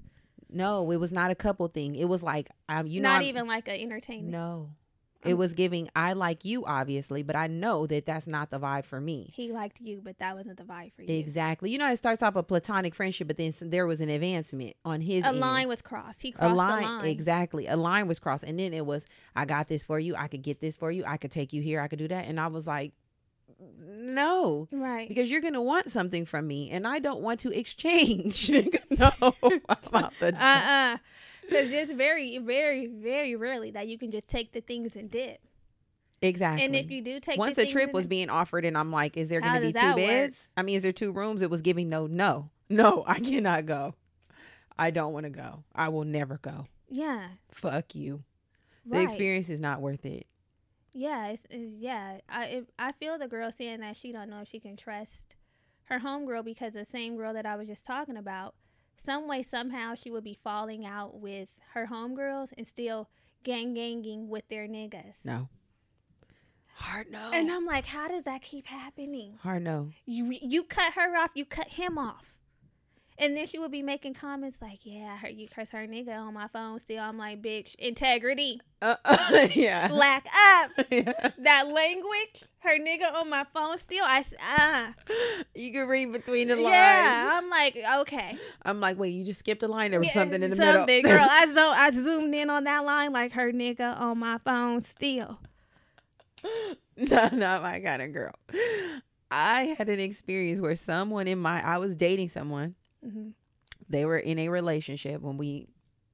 [0.55, 1.95] No, it was not a couple thing.
[1.95, 4.29] It was like um, you know, not I'm- even like an entertainment.
[4.31, 4.69] No,
[5.25, 5.89] it was giving.
[5.95, 9.29] I like you, obviously, but I know that that's not the vibe for me.
[9.33, 11.17] He liked you, but that wasn't the vibe for you.
[11.17, 11.69] Exactly.
[11.71, 15.01] You know, it starts off a platonic friendship, but then there was an advancement on
[15.01, 15.39] his A end.
[15.39, 16.21] line was crossed.
[16.21, 17.05] He a crossed line, the line.
[17.05, 17.67] exactly.
[17.67, 19.05] A line was crossed, and then it was,
[19.35, 20.15] I got this for you.
[20.15, 21.03] I could get this for you.
[21.05, 21.79] I could take you here.
[21.81, 22.91] I could do that, and I was like,
[23.79, 25.07] no, Right.
[25.07, 28.51] because you're gonna want something from me, and I don't want to exchange.
[28.97, 29.09] No,
[29.43, 29.61] I'm
[29.95, 30.97] out the Uh uh
[31.49, 35.39] Because it's very, very, very rarely that you can just take the things and dip.
[36.21, 36.63] Exactly.
[36.63, 39.27] And if you do take once a trip was being offered, and I'm like, is
[39.29, 40.05] there going to be two that work?
[40.05, 40.47] beds?
[40.55, 41.41] I mean, is there two rooms?
[41.41, 43.03] It was giving no, no, no.
[43.07, 43.95] I cannot go.
[44.77, 45.63] I don't want to go.
[45.75, 46.67] I will never go.
[46.89, 48.23] yeah, Fuck you.
[48.85, 50.27] The experience is not worth it.
[50.93, 52.19] Yeah, it's, it's yeah.
[52.29, 55.35] I if, I feel the girl saying that she don't know if she can trust
[55.85, 58.55] her homegirl because the same girl that I was just talking about,
[58.95, 63.09] some way somehow she would be falling out with her homegirls and still
[63.43, 65.17] gang ganging with their niggas.
[65.25, 65.49] No.
[66.75, 67.29] Hard no.
[67.31, 69.37] And I'm like, how does that keep happening?
[69.41, 69.89] Hard no.
[70.05, 72.37] You you cut her off, you cut him off.
[73.19, 76.17] And then she would be making comments like, "Yeah, I heard you curse her nigga
[76.17, 78.95] on my phone." Still, I'm like, "Bitch, integrity, Uh,
[79.53, 79.87] yeah.
[79.87, 80.25] black
[80.55, 81.29] up." yeah.
[81.37, 84.03] that language, her nigga on my phone still.
[84.05, 84.93] I ah
[85.55, 86.65] You can read between the lines.
[86.73, 87.29] yeah.
[87.33, 89.91] I'm like okay, I'm like, wait, you just skipped a line.
[89.91, 91.17] There was Yeah, something in the something, middle.
[91.19, 91.27] girl.
[91.29, 95.39] I zo- I zoomed in on that line like her nigga on my phone still.
[96.97, 98.33] no, not my kind of girl.
[99.31, 102.75] I had an experience where someone in my, I was dating someone.
[103.03, 103.29] hmm
[103.89, 105.67] They were in a relationship when we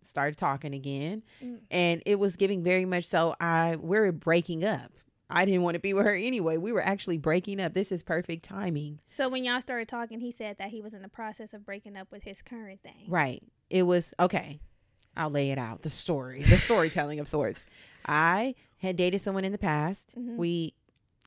[0.03, 1.59] started talking again, Mm.
[1.69, 3.35] and it was giving very much so.
[3.39, 4.91] I we're breaking up.
[5.29, 6.57] I didn't want to be with her anyway.
[6.57, 7.73] We were actually breaking up.
[7.73, 8.99] This is perfect timing.
[9.09, 11.95] So when y'all started talking, he said that he was in the process of breaking
[11.95, 13.05] up with his current thing.
[13.07, 13.43] Right.
[13.69, 14.59] It was okay.
[15.15, 15.83] I'll lay it out.
[15.83, 17.65] The story, the storytelling of sorts.
[18.07, 20.15] I had dated someone in the past.
[20.17, 20.37] Mhm.
[20.37, 20.73] We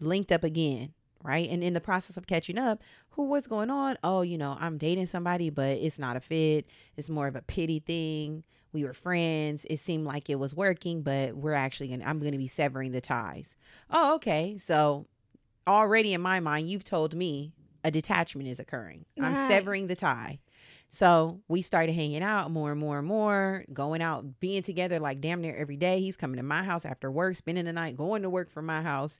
[0.01, 1.49] linked up again, right?
[1.49, 3.99] And in the process of catching up, who was going on?
[4.03, 6.67] Oh, you know, I'm dating somebody, but it's not a fit.
[6.97, 8.43] It's more of a pity thing.
[8.73, 9.67] We were friends.
[9.69, 13.01] It seemed like it was working, but we're actually gonna I'm gonna be severing the
[13.01, 13.57] ties.
[13.91, 14.57] Oh, okay.
[14.57, 15.07] So
[15.67, 17.53] already in my mind, you've told me
[17.85, 19.05] a detachment is occurring.
[19.21, 20.39] I'm severing the tie.
[20.89, 25.21] So we started hanging out more and more and more, going out, being together like
[25.23, 26.01] damn near every day.
[26.01, 28.83] He's coming to my house after work, spending the night, going to work from my
[28.83, 29.19] house.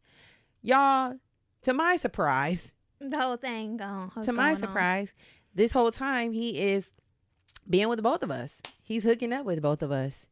[0.61, 1.15] Y'all,
[1.63, 4.11] to my surprise, The whole thing gone.
[4.23, 5.15] to my surprise,
[5.55, 6.91] this whole time he is
[7.69, 8.61] being with both of us.
[8.83, 10.29] He's hooking up with both of us,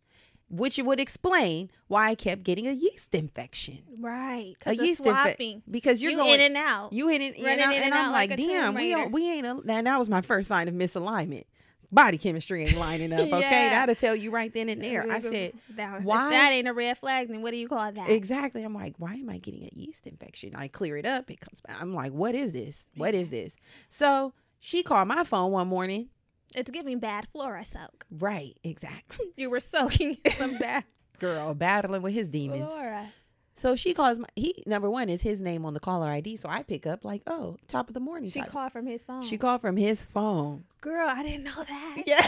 [0.48, 3.78] which would explain why I kept getting a yeast infection.
[3.98, 4.54] right?
[4.66, 5.62] A Because yeast infec- swapping.
[5.70, 6.92] Because you're you going in and out.
[6.92, 9.30] you hit it, and, out, in and and I'm like, like damn, we don't, we
[9.30, 9.46] ain't.
[9.46, 11.44] a- And that was my first sign of misalignment.
[11.92, 13.20] Body chemistry ain't lining up.
[13.32, 13.70] Okay, Yeah.
[13.70, 15.10] that'll tell you right then and there.
[15.10, 17.90] I said, that, why- If that ain't a red flag, then what do you call
[17.90, 18.08] that?
[18.08, 18.62] exactly.
[18.62, 20.54] I'm like, why am I getting a yeast infection?
[20.54, 21.30] I clear it up.
[21.30, 21.76] It comes back.
[21.80, 22.86] I'm like, what is this?
[22.96, 23.56] What is this?
[23.88, 26.10] So she called my phone one morning.
[26.56, 28.06] It's giving bad flora soak.
[28.10, 29.26] Right, exactly.
[29.36, 30.84] You were soaking some bad
[31.18, 32.64] Girl, battling with his demons.
[32.70, 33.12] flora.
[33.54, 36.36] So she calls my he number one is his name on the caller ID.
[36.36, 38.30] So I pick up like, oh, top of the morning.
[38.30, 38.48] She type.
[38.50, 39.22] called from his phone.
[39.22, 40.64] She called from his phone.
[40.80, 41.96] Girl, I didn't know that.
[42.06, 42.26] Yeah.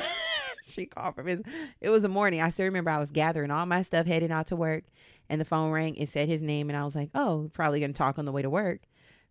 [0.67, 1.43] she called from his
[1.81, 2.41] it was a morning.
[2.43, 4.85] I still remember I was gathering all my stuff heading out to work
[5.31, 5.95] and the phone rang.
[5.97, 8.43] It said his name and I was like, Oh, probably gonna talk on the way
[8.43, 8.81] to work.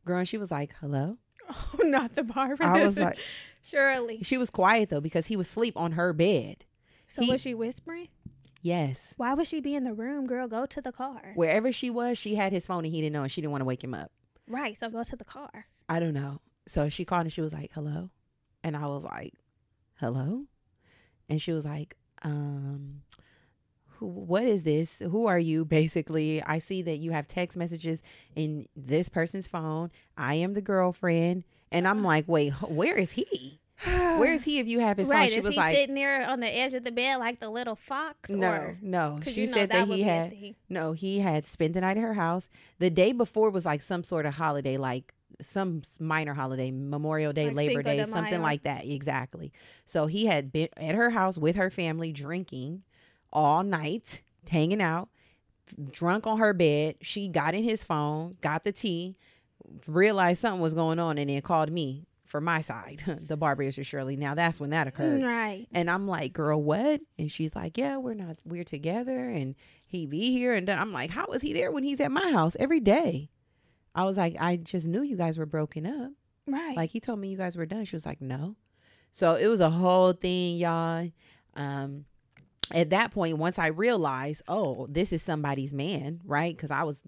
[0.03, 1.17] Girl, and she was like, Hello?
[1.51, 2.63] Oh, not the barber.
[2.63, 3.17] I was like
[3.63, 4.23] surely.
[4.23, 6.65] she was quiet though because he was asleep on her bed.
[7.07, 8.07] So he- was she whispering?
[8.63, 9.15] Yes.
[9.17, 10.47] Why would she be in the room, girl?
[10.47, 11.31] Go to the car.
[11.35, 13.61] Wherever she was, she had his phone and he didn't know and she didn't want
[13.61, 14.11] to wake him up.
[14.47, 14.77] Right.
[14.77, 15.65] So go to the car.
[15.89, 16.41] I don't know.
[16.67, 18.11] So she called and she was like, "Hello,"
[18.63, 19.33] and I was like,
[19.99, 20.45] "Hello,"
[21.27, 23.01] and she was like, "Um,
[23.99, 24.97] what is this?
[24.99, 28.01] Who are you?" Basically, I see that you have text messages
[28.35, 29.89] in this person's phone.
[30.15, 33.59] I am the girlfriend, and I'm like, "Wait, where is he?
[33.83, 34.59] Where is he?
[34.59, 35.21] If you have his right.
[35.23, 37.39] phone?" She Is was he like, sitting there on the edge of the bed like
[37.39, 38.29] the little fox?
[38.29, 40.35] "No, Or, no." She you know said that, would he had
[40.69, 42.49] no, he had spent the night at her house.
[42.79, 47.47] The day before was like some sort of holiday, like some minor holiday, Memorial Day,
[47.47, 48.41] Like Labor Day, something Mayo.
[48.41, 48.85] like that.
[48.85, 49.51] Exactly.
[49.85, 52.83] So he had been at her house with her family drinking
[53.33, 55.09] all night, hanging out,
[55.89, 56.95] drunk on her bed.
[57.01, 59.17] She got in his phone, got the tea,
[59.87, 64.15] realized something was going on, and then called me for my side, the barber Shirley.
[64.15, 65.21] Now that's when that occurred.
[65.21, 65.67] Right.
[65.73, 67.01] And I'm like, girl, what?
[67.19, 69.53] And she's like, yeah, we're not, we're together and
[69.85, 70.55] he be here.
[70.55, 73.29] And then I'm like, how is he there when he's at my house every day?
[73.93, 76.13] I was like, I just knew you guys were broken up.
[76.47, 76.77] Right.
[76.77, 77.83] Like he told me you guys were done.
[77.83, 78.55] She was like, no.
[79.11, 81.09] So it was a whole thing, y'all.
[81.55, 82.05] Um,
[82.73, 86.55] at that point, once I realized, oh, this is somebody's man, right?
[86.55, 87.01] Because I was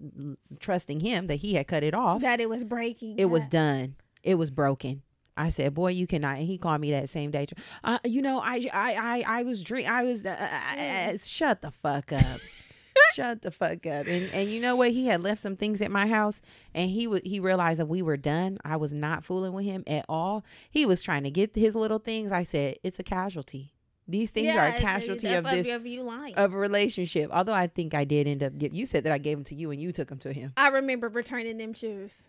[0.60, 2.22] trusting him that he had cut it off.
[2.22, 3.18] that it was breaking.
[3.18, 3.96] It was done.
[4.22, 5.02] It was broken.
[5.36, 7.46] I said, "Boy, you cannot." And he called me that same day.
[7.82, 9.88] Uh, you know, I, I, I, I was drink.
[9.88, 10.24] I was.
[10.24, 10.36] Uh,
[10.78, 12.40] uh, shut the fuck up.
[13.14, 14.06] shut the fuck up.
[14.06, 14.90] And and you know what?
[14.90, 16.40] He had left some things at my house,
[16.74, 18.58] and he would he realized that we were done.
[18.64, 20.44] I was not fooling with him at all.
[20.70, 22.30] He was trying to get his little things.
[22.30, 23.73] I said, "It's a casualty.
[24.06, 26.34] These things Yeah, are a casualty of this of you lying.
[26.34, 27.30] of a relationship.
[27.32, 29.54] Although I think I did end up get you said that I gave them to
[29.54, 30.52] you and you took them to him.
[30.56, 32.28] I remember returning them shoes.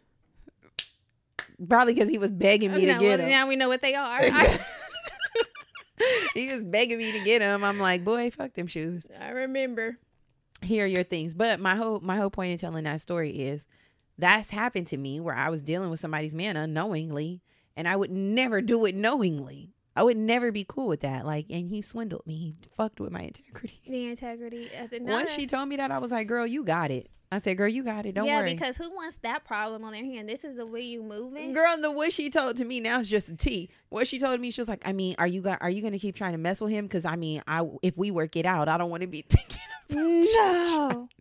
[1.69, 3.29] Probably because he was begging me No, to get well, them.
[3.29, 4.19] now we know what they are.
[4.21, 4.59] I,
[6.33, 7.63] he was begging me to get them.
[7.63, 9.05] I'm like, boy, fuck them shoes.
[9.19, 9.97] I remember.
[10.61, 11.33] Here are your things.
[11.33, 13.65] But my whole my whole point in telling that story is
[14.17, 17.41] that's happened to me where I was dealing with somebody's man unknowingly,
[17.75, 19.74] and I would never do it knowingly.
[19.95, 21.25] I would never be cool with that.
[21.25, 22.35] Like, and he swindled me.
[22.35, 23.81] He fucked with my integrity.
[23.87, 24.69] The integrity.
[24.77, 27.09] Uh, Once she told me that, I was like, girl, you got it.
[27.31, 28.13] I said, girl, you got it.
[28.13, 28.51] Don't yeah, worry.
[28.51, 30.29] Yeah, because who wants that problem on their hand?
[30.29, 31.53] This is the way you moving.
[31.53, 33.69] Girl, and the what she told to me now is just a T.
[33.89, 35.99] What she told me, she was like, I mean, are you got are you gonna
[35.99, 36.85] keep trying to mess with him?
[36.85, 39.59] Because I mean, I if we work it out, I don't want to be thinking.
[39.89, 41.09] No.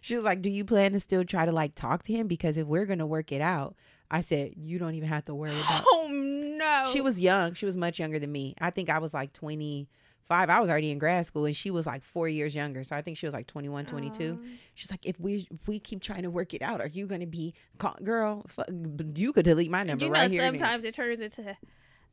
[0.00, 2.26] She was like, Do you plan to still try to like talk to him?
[2.26, 3.76] Because if we're gonna work it out,
[4.10, 6.43] I said, You don't even have to worry about Oh no.
[6.92, 7.54] She was young.
[7.54, 8.54] She was much younger than me.
[8.60, 9.88] I think I was like twenty
[10.28, 10.48] five.
[10.48, 12.82] I was already in grad school and she was like four years younger.
[12.82, 14.30] So I think she was like 21, 22.
[14.30, 17.06] Um, She's like, if we if we keep trying to work it out, are you
[17.06, 18.44] gonna be call- girl?
[18.48, 18.68] Fuck,
[19.16, 20.42] you could delete my number you know, right here.
[20.42, 21.56] and there." sometimes it turns into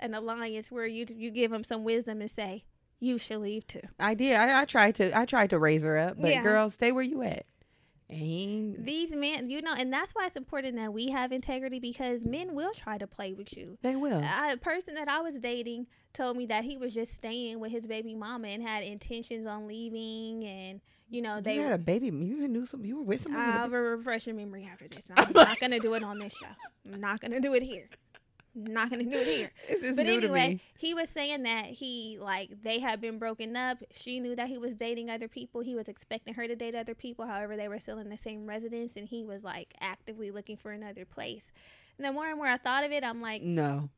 [0.01, 2.65] an alliance where you you give them some wisdom and say
[2.99, 3.81] you should leave too.
[3.99, 4.35] I did.
[4.35, 5.17] I, I tried to.
[5.17, 6.43] I tried to raise her up, but Yeah.
[6.43, 7.45] girl, stay where you at.
[8.11, 12.23] And These men, you know, and that's why it's important that we have integrity because
[12.23, 13.77] men will try to play with you.
[13.81, 14.21] they will.
[14.21, 17.87] A person that I was dating told me that he was just staying with his
[17.87, 21.55] baby mama and had intentions on leaving, and you know they.
[21.55, 22.07] you had a baby.
[22.07, 22.83] You knew some.
[22.83, 25.03] You were with a I'll refresh your memory after this.
[25.15, 26.47] I'm not gonna do it on this show.
[26.91, 27.87] I'm not gonna do it here.
[28.53, 29.51] Not gonna do it here.
[29.69, 33.77] But new to anyway, he was saying that he like they had been broken up.
[33.91, 35.61] She knew that he was dating other people.
[35.61, 37.25] He was expecting her to date other people.
[37.25, 40.71] However, they were still in the same residence, and he was like actively looking for
[40.71, 41.51] another place.
[41.97, 43.89] And the more and more I thought of it, I'm like, No.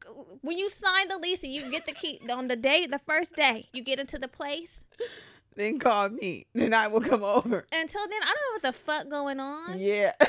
[0.41, 3.35] when you sign the lease and you get the key on the day, the first
[3.35, 4.83] day you get into the place.
[5.55, 6.47] Then call me.
[6.53, 7.65] Then I will come over.
[7.71, 9.79] Until then, I don't know what the fuck going on.
[9.79, 10.13] Yeah.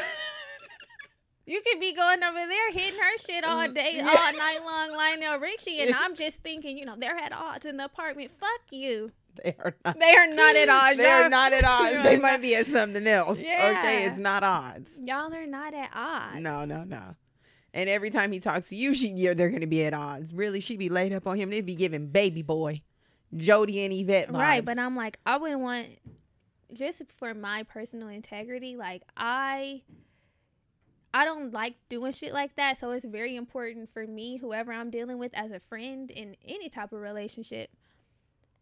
[1.47, 4.09] You could be going over there hitting her shit all mm, day, Yeah.
[4.09, 7.77] all night long, Lionel Richie, and I'm just thinking, you know, they're at odds in
[7.77, 8.31] the apartment.
[8.41, 9.13] Fuck you.
[9.43, 9.99] they are not.
[9.99, 10.97] They are not at odds.
[10.97, 11.97] They are not at odds.
[12.05, 13.39] They might be at something else.
[13.39, 15.01] Okay, it's not odds.
[15.05, 16.41] Y'all are not at odds.
[16.41, 17.17] No, no, no.
[17.75, 20.33] And every time he talks to you, she yeah, they're gonna be at odds.
[20.33, 21.51] Really, she'd be laid up on him.
[21.51, 22.83] They'd be giving baby boy,
[23.37, 24.39] Jody and Yvette vibes.
[24.39, 25.89] Right, but I'm like, I wouldn't want
[26.73, 28.77] just for my personal integrity.
[28.77, 29.83] Like I,
[31.15, 32.77] I don't like doing shit like that.
[32.77, 36.69] So it's very important for me, whoever I'm dealing with as a friend in any
[36.69, 37.71] type of relationship,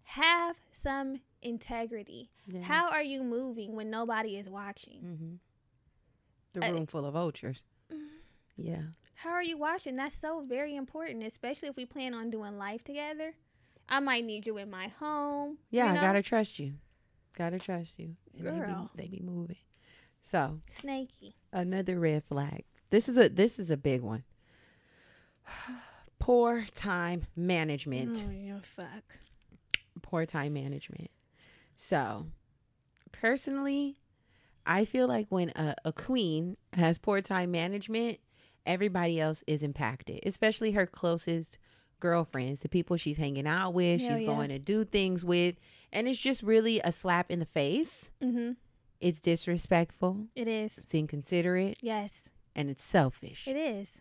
[0.03, 2.29] have some integrity.
[2.47, 2.61] Yeah.
[2.61, 5.01] How are you moving when nobody is watching?
[5.01, 5.35] Mm-hmm.
[6.61, 7.65] The Uh, room full of vultures.
[8.57, 8.83] Yeah.
[9.15, 9.97] How are you watching?
[9.97, 13.35] That's so very important, especially if we plan on doing life together.
[13.89, 15.57] I might need you in my home.
[15.71, 16.01] Yeah, you I know?
[16.03, 16.75] gotta trust you.
[17.37, 18.15] Gotta trust you.
[18.37, 18.91] And Girl.
[18.95, 19.57] They, be, they be moving.
[20.21, 21.35] So snaky.
[21.53, 22.65] Another red flag.
[22.91, 24.25] This is a this is a big one.
[26.19, 28.27] Poor time management.
[28.29, 29.19] Oh, yeah, fuck.
[30.03, 31.11] Poor time management.
[31.75, 32.27] So
[33.11, 33.99] personally,
[34.65, 38.19] I feel like when a, a queen has poor time management,
[38.67, 41.59] everybody else is impacted, especially her closest
[42.01, 44.27] girlfriends, the people she's hanging out with, Hell she's yeah.
[44.27, 45.57] going to do things with.
[45.93, 48.11] And it's just really a slap in the face.
[48.23, 48.53] Mm-hmm.
[49.03, 50.79] It's disrespectful, It is.
[50.79, 53.47] it's inconsiderate, Yes, and it's selfish.
[53.49, 54.01] it is.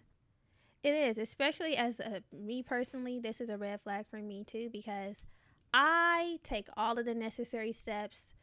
[0.84, 3.20] It is, especially as a, me personally.
[3.20, 5.26] This is a red flag for me too because
[5.74, 8.34] I take all of the necessary steps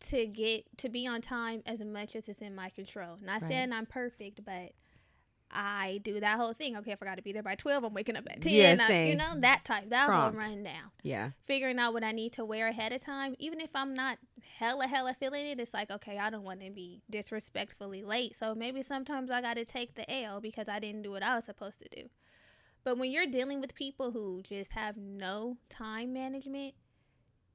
[0.00, 3.16] to get to be on time as much as it's in my control.
[3.22, 3.48] Not Right.
[3.50, 4.72] saying I'm perfect, but
[5.50, 6.76] I do that whole thing.
[6.76, 8.52] Okay, I forgot to be there by twelve, I'm waking up at ten.
[8.52, 10.40] Yeah, I- you know that type, that Prompt.
[10.42, 10.90] whole rundown.
[11.02, 11.30] Yeah.
[11.46, 14.18] Figuring out what I need to wear ahead of time, even if I'm not
[14.58, 18.36] hella hella feeling it, it's like okay, I don't want to be disrespectfully late.
[18.36, 21.34] So maybe sometimes I got to take the L because I didn't do what I
[21.34, 22.08] was supposed to do.
[22.84, 26.74] But when you're dealing with people who just have no time management,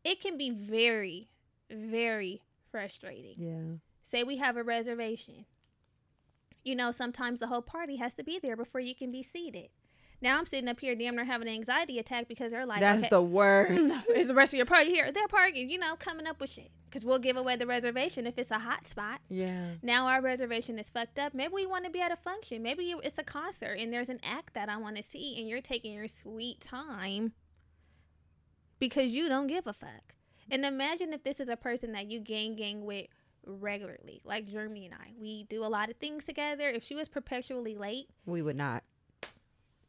[0.04, 1.30] it can be very,
[1.72, 3.36] very frustrating.
[3.38, 3.78] Yeah.
[4.04, 5.46] Say we have a reservation.
[6.64, 9.70] You know, sometimes the whole party has to be there before you can be seated.
[10.22, 13.02] Now I'm sitting up here damn near having an anxiety attack because they're like, That's
[13.02, 14.08] okay, the worst.
[14.16, 15.12] is the rest of your party here?
[15.12, 16.72] They're partying, you know, coming up with shit.
[16.86, 19.20] Because we'll give away the reservation if it's a hot spot.
[19.28, 19.72] Yeah.
[19.82, 21.34] Now our reservation is fucked up.
[21.34, 22.64] Maybe we want to be at a function.
[22.64, 25.50] Maybe you- it's a concert and there's an act that I want to see, and
[25.50, 27.34] you're taking your sweet time
[28.80, 30.16] because you don't give a fuck.
[30.50, 33.08] And imagine if this is a person that you gang gang with
[33.46, 35.14] regularly, like Germani and I.
[35.20, 36.70] We do a lot of things together.
[36.70, 38.84] If she was perpetually late, We would not.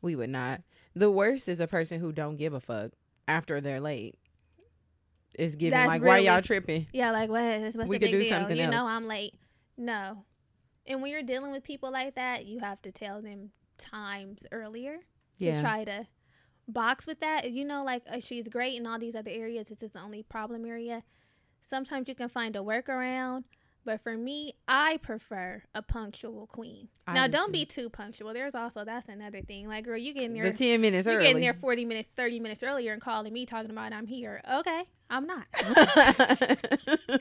[0.02, 0.60] We would not.
[0.94, 2.92] The worst is a person who don't give a fuck
[3.26, 4.16] after they're late.
[5.34, 6.86] it's giving That's like why y'all tripping?
[6.92, 7.60] Yeah, like what?
[7.60, 8.28] What's We the could big do deal?
[8.38, 8.86] something you know.
[8.86, 9.34] I'm late.
[9.76, 10.24] No.
[10.86, 14.98] And when you're dealing with people like that, you have to tell them times earlier
[15.38, 16.06] to try to
[16.68, 17.50] box with that.
[17.50, 19.68] You know, like uh, she's great in all these other areas.
[19.68, 21.02] This is the only problem area.
[21.66, 23.44] Sometimes you can find a workaround.
[23.86, 26.88] But for me, I prefer a punctual queen.
[27.06, 27.52] I now, do don't too.
[27.52, 28.32] be too punctual.
[28.32, 29.68] There's also that's another thing.
[29.68, 32.62] Like, girl, you getting The there, ten minutes you getting there 40 minutes, 30 minutes
[32.62, 34.40] earlier, and calling me talking about I'm here.
[34.50, 35.46] Okay, I'm not.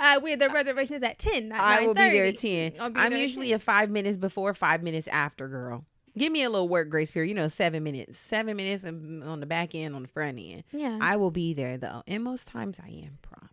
[0.00, 1.50] Uh, we the reservation is at 10.
[1.50, 2.72] Not I will be there at 10.
[2.80, 3.56] I'll be I'm usually 10.
[3.56, 5.84] a five minutes before, five minutes after, girl.
[6.16, 8.18] Give me a little work grace period, you know, seven minutes.
[8.18, 10.64] Seven minutes on on the back end, on the front end.
[10.72, 10.98] yeah.
[11.00, 12.02] I will be there though.
[12.06, 13.52] And most times I am prompt.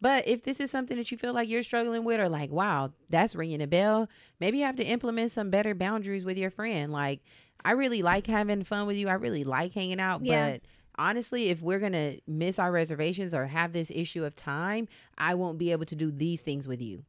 [0.00, 2.92] But if this is something that you feel like you're struggling with or like, wow,
[3.10, 4.08] that's ringing a bell,
[4.40, 6.90] maybe you have to implement some better boundaries with your friend.
[6.92, 7.20] Like,
[7.64, 9.08] I really like having fun with you.
[9.08, 10.24] I really like hanging out.
[10.24, 10.52] Yeah.
[10.52, 10.62] But
[10.98, 14.88] honestly, if we're going to miss our reservations or have this issue of time,
[15.18, 17.04] I won't be able to do these things with you.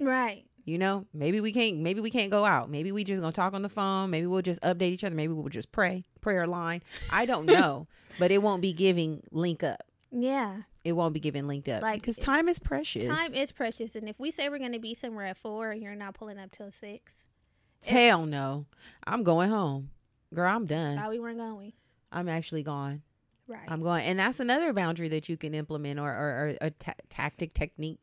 [0.00, 0.44] right.
[0.66, 1.78] You know, maybe we can't.
[1.78, 2.70] Maybe we can't go out.
[2.70, 4.10] Maybe we just gonna talk on the phone.
[4.10, 5.14] Maybe we'll just update each other.
[5.14, 6.82] Maybe we'll just pray, prayer line.
[7.10, 7.88] I don't know,
[8.18, 9.82] but it won't be giving link up.
[10.12, 10.58] Yeah.
[10.84, 13.04] It won't be giving linked up Like, because time is precious.
[13.04, 13.94] Time is precious.
[13.94, 16.38] And if we say we're going to be somewhere at 4 and you're not pulling
[16.38, 17.14] up till 6,
[17.86, 18.66] Hell no,
[19.06, 19.90] I'm going home,
[20.34, 20.50] girl.
[20.54, 20.96] I'm done.
[20.98, 21.72] thought we weren't going.
[22.12, 23.02] I'm actually gone.
[23.48, 23.68] Right.
[23.68, 26.92] I'm going, and that's another boundary that you can implement or or, or a ta-
[27.08, 27.98] tactic technique.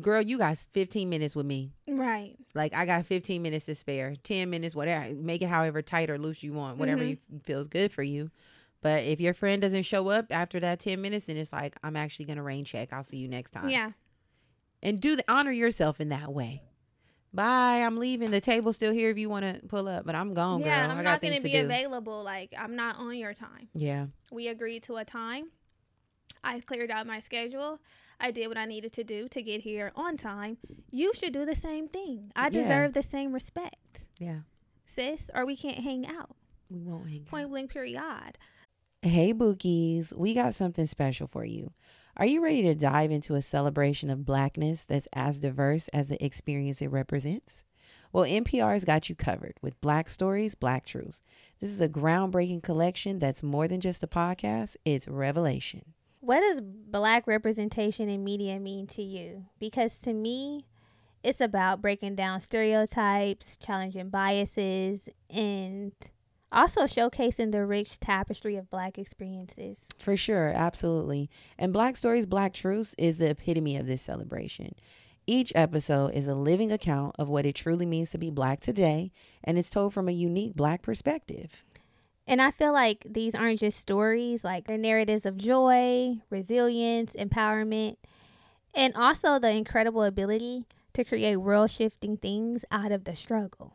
[0.00, 1.72] Girl, you got 15 minutes with me.
[1.88, 2.36] right.
[2.54, 5.12] Like I got 15 minutes to spare, 10 minutes, whatever.
[5.14, 7.08] Make it however tight or loose you want, whatever Mhm.
[7.10, 8.30] you feels good for you.
[8.82, 11.96] But if your friend doesn't show up after that 10 minutes, then it's like I'm
[11.96, 12.92] actually gonna rain check.
[12.92, 13.68] I'll see you next time.
[13.68, 13.90] Yeah.
[14.82, 16.62] And do the honor yourself in that way.
[17.32, 17.82] Bye.
[17.84, 18.30] I'm leaving.
[18.30, 20.86] The table's still here if you want to pull up, but I'm gone, yeah.
[20.86, 20.96] girl.
[20.96, 21.64] I'm not going to to be do.
[21.64, 22.24] available.
[22.24, 23.68] Like, I'm not on your time.
[23.74, 24.06] yeah.
[24.32, 25.50] We agreed to a time.
[26.42, 27.78] I cleared out my schedule.
[28.18, 30.56] I did what I needed to do to get here on time.
[30.90, 32.32] You should do the same thing.
[32.34, 32.62] I Yeah.
[32.62, 34.40] deserve the same respect, Yeah.
[34.86, 36.34] sis, or we can't hang out.
[36.70, 37.26] We won't hang out.
[37.26, 37.98] Point blank, period.
[39.02, 41.72] Hey, Bookies, we got something special for you.
[42.18, 46.22] Are you ready to dive into a celebration of blackness that's as diverse as the
[46.22, 47.64] experience it represents?
[48.12, 51.22] Well, NPR's got you covered with Black Stories, Black Truths.
[51.60, 55.94] This is a groundbreaking collection that's more than just a podcast, it's revelation.
[56.20, 59.46] What does black representation in media mean to you?
[59.58, 60.66] Because to me,
[61.22, 65.92] it's about breaking down stereotypes, challenging biases, and
[66.52, 69.78] also showcasing the rich tapestry of black experiences.
[69.98, 71.30] For sure, absolutely.
[71.58, 74.74] And Black Stories, Black Truths is the epitome of this celebration.
[75.26, 79.12] Each episode is a living account of what it truly means to be black today,
[79.44, 81.62] and it's told from a unique black perspective.
[82.26, 87.96] And I feel like these aren't just stories, like they're narratives of joy, resilience, empowerment,
[88.74, 93.74] and also the incredible ability to create world shifting things out of the struggle.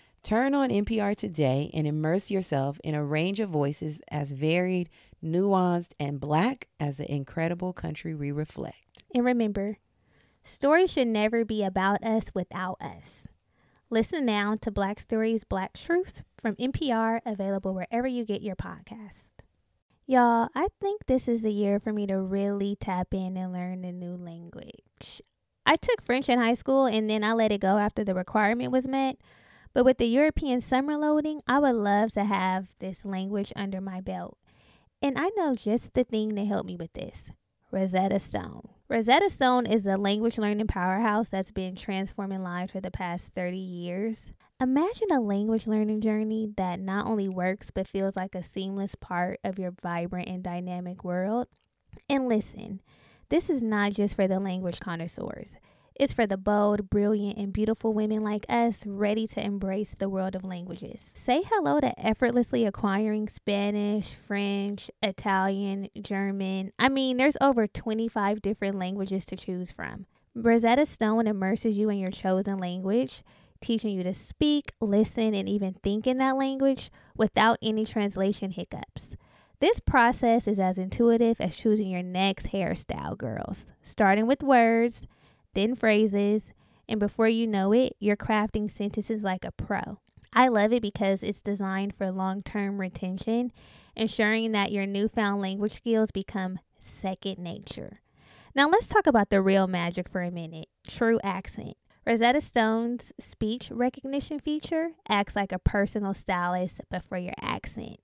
[0.23, 4.87] Turn on NPR today and immerse yourself in a range of voices as varied,
[5.23, 9.03] nuanced, and black as the incredible country we reflect.
[9.15, 9.79] And remember,
[10.43, 13.27] stories should never be about us without us.
[13.89, 19.41] Listen now to Black Stories, Black Truths from NPR, available wherever you get your podcast.
[20.05, 23.83] Y'all, I think this is the year for me to really tap in and learn
[23.83, 25.21] a new language.
[25.65, 28.71] I took French in high school and then I let it go after the requirement
[28.71, 29.17] was met.
[29.73, 34.01] But with the European summer loading, I would love to have this language under my
[34.01, 34.37] belt.
[35.01, 37.31] And I know just the thing to help me with this
[37.71, 38.67] Rosetta Stone.
[38.89, 43.57] Rosetta Stone is the language learning powerhouse that's been transforming lives for the past 30
[43.57, 44.33] years.
[44.59, 49.39] Imagine a language learning journey that not only works but feels like a seamless part
[49.43, 51.47] of your vibrant and dynamic world.
[52.09, 52.81] And listen,
[53.29, 55.55] this is not just for the language connoisseurs.
[55.95, 60.35] It's for the bold, brilliant, and beautiful women like us ready to embrace the world
[60.35, 61.11] of languages.
[61.13, 66.71] Say hello to effortlessly acquiring Spanish, French, Italian, German.
[66.79, 70.05] I mean, there's over 25 different languages to choose from.
[70.33, 73.23] Rosetta Stone immerses you in your chosen language,
[73.59, 79.17] teaching you to speak, listen, and even think in that language without any translation hiccups.
[79.59, 83.67] This process is as intuitive as choosing your next hairstyle, girls.
[83.83, 85.05] Starting with words,
[85.53, 86.53] then phrases,
[86.87, 89.99] and before you know it, you're crafting sentences like a pro.
[90.33, 93.51] I love it because it's designed for long term retention,
[93.95, 97.99] ensuring that your newfound language skills become second nature.
[98.55, 101.75] Now, let's talk about the real magic for a minute true accent.
[102.05, 107.99] Rosetta Stone's speech recognition feature acts like a personal stylist, but for your accent,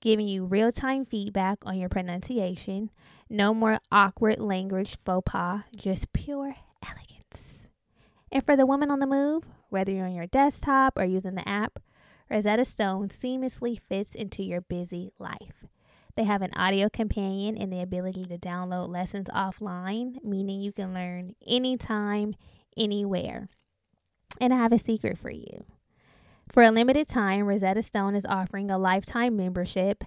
[0.00, 2.90] giving you real time feedback on your pronunciation.
[3.28, 7.68] No more awkward language faux pas, just pure elegance.
[8.30, 11.48] And for the woman on the move, whether you're on your desktop or using the
[11.48, 11.78] app,
[12.30, 15.66] Rosetta Stone seamlessly fits into your busy life.
[16.14, 20.92] They have an audio companion and the ability to download lessons offline, meaning you can
[20.94, 22.34] learn anytime,
[22.76, 23.48] anywhere.
[24.40, 25.64] And I have a secret for you.
[26.50, 30.04] For a limited time, Rosetta Stone is offering a lifetime membership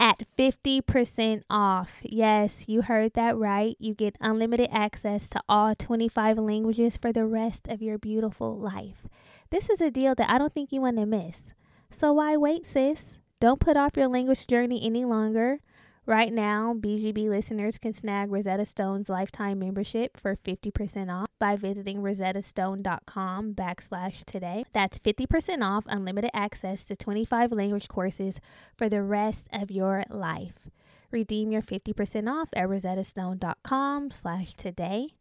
[0.00, 2.00] at 50% off.
[2.02, 3.76] Yes, you heard that right.
[3.78, 9.06] You get unlimited access to all 25 languages for the rest of your beautiful life.
[9.50, 11.52] This is a deal that I don't think you want to miss.
[11.90, 13.18] So why wait, sis?
[13.40, 15.60] Don't put off your language journey any longer.
[16.06, 22.02] Right now, BGB listeners can snag Rosetta Stone's lifetime membership for 50% off by visiting
[22.02, 24.66] rosettastone.com backslash today.
[24.74, 28.38] That's 50% off unlimited access to 25 language courses
[28.76, 30.68] for the rest of your life.
[31.10, 35.14] Redeem your 50% off at rosettastone.com slash today.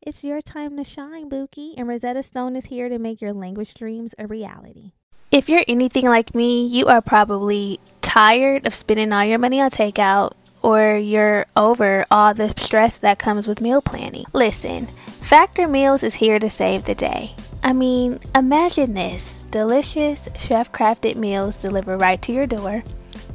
[0.00, 3.74] It's your time to shine, Buki, and Rosetta Stone is here to make your language
[3.74, 4.92] dreams a reality.
[5.30, 9.70] If you're anything like me, you are probably tired of spending all your money on
[9.70, 14.24] takeout or you're over all the stress that comes with meal planning.
[14.32, 17.36] Listen, Factor Meals is here to save the day.
[17.62, 22.82] I mean, imagine this delicious, chef crafted meals delivered right to your door,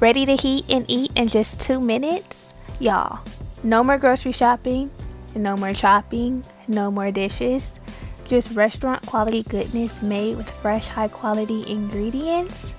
[0.01, 2.53] ready to heat and eat in just two minutes.
[2.81, 3.21] Y'all,
[3.63, 4.91] no more grocery shopping,
[5.33, 7.79] no more shopping, no more dishes
[8.25, 12.75] just restaurant quality goodness made with fresh, high quality ingredients.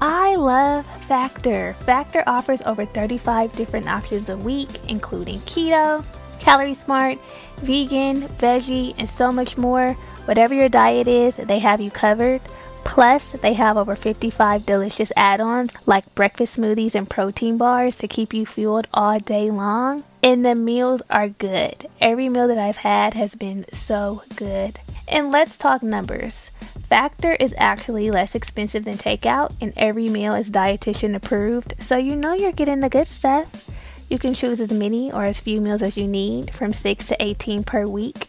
[0.00, 1.74] I love Factor.
[1.80, 6.04] Factor offers over 35 different options a week, including keto,
[6.38, 7.18] calorie smart,
[7.56, 9.94] vegan, veggie, and so much more.
[10.26, 12.40] Whatever your diet is, they have you covered.
[12.84, 18.08] Plus, they have over 55 delicious add ons like breakfast smoothies and protein bars to
[18.08, 20.04] keep you fueled all day long.
[20.22, 21.86] And the meals are good.
[22.00, 24.78] Every meal that I've had has been so good.
[25.06, 26.50] And let's talk numbers.
[26.88, 32.16] Factor is actually less expensive than takeout, and every meal is dietitian approved, so you
[32.16, 33.68] know you're getting the good stuff.
[34.08, 37.22] You can choose as many or as few meals as you need, from 6 to
[37.22, 38.26] 18 per week.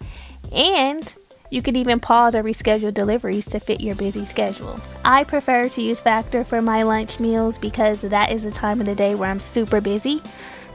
[0.52, 1.12] And
[1.50, 4.80] you can even pause or reschedule deliveries to fit your busy schedule.
[5.04, 8.86] I prefer to use Factor for my lunch meals because that is the time of
[8.86, 10.22] the day where I'm super busy,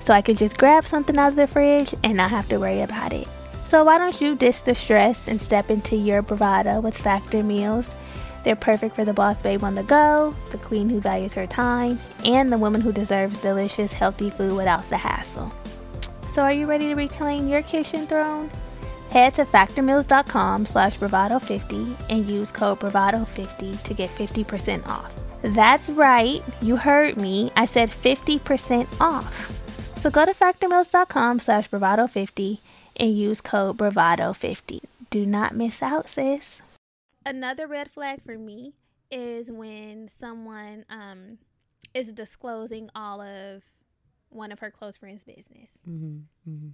[0.05, 2.83] so I can just grab something out of the fridge and not have to worry
[2.83, 3.27] about it.
[3.67, 7.91] So why don't you ditch the stress and step into your bravado with Factor meals?
[8.45, 11.99] They're perfect for the boss babe on the go, the queen who values her time,
[12.27, 15.51] and the woman who deserves delicious, healthy food without the hassle.
[16.35, 18.51] So are you ready to reclaim your kitchen throne?
[19.11, 25.13] Head to factormeals.com slash bravado50 and use code bravado50 to get 50% off.
[25.41, 27.51] That's right, you heard me.
[27.57, 29.64] I said 50% off.
[30.05, 32.59] So go to factormeals.com slash bravado50
[32.97, 34.81] and use code bravado50.
[35.09, 36.61] Do not miss out, sis.
[37.25, 38.75] Another red flag for me
[39.11, 41.39] is when someone um,
[41.95, 43.63] is disclosing all of
[44.29, 45.71] one of her close friends' business.
[45.89, 46.69] Mm-hmm, mm-hmm.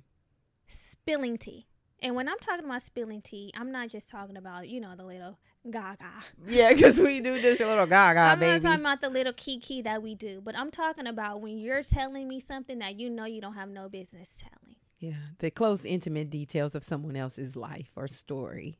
[0.66, 1.68] Spilling tea.
[2.02, 5.04] And when I'm talking about spilling tea, I'm not just talking about, you know, the
[5.04, 6.10] little gaga.
[6.46, 8.62] Yeah, because we do this little gaga, I'm baby.
[8.62, 11.82] not talking about the little kiki that we do, but I'm talking about when you're
[11.82, 14.76] telling me something that you know you don't have no business telling.
[14.98, 18.78] Yeah, the close, intimate details of someone else's life or story.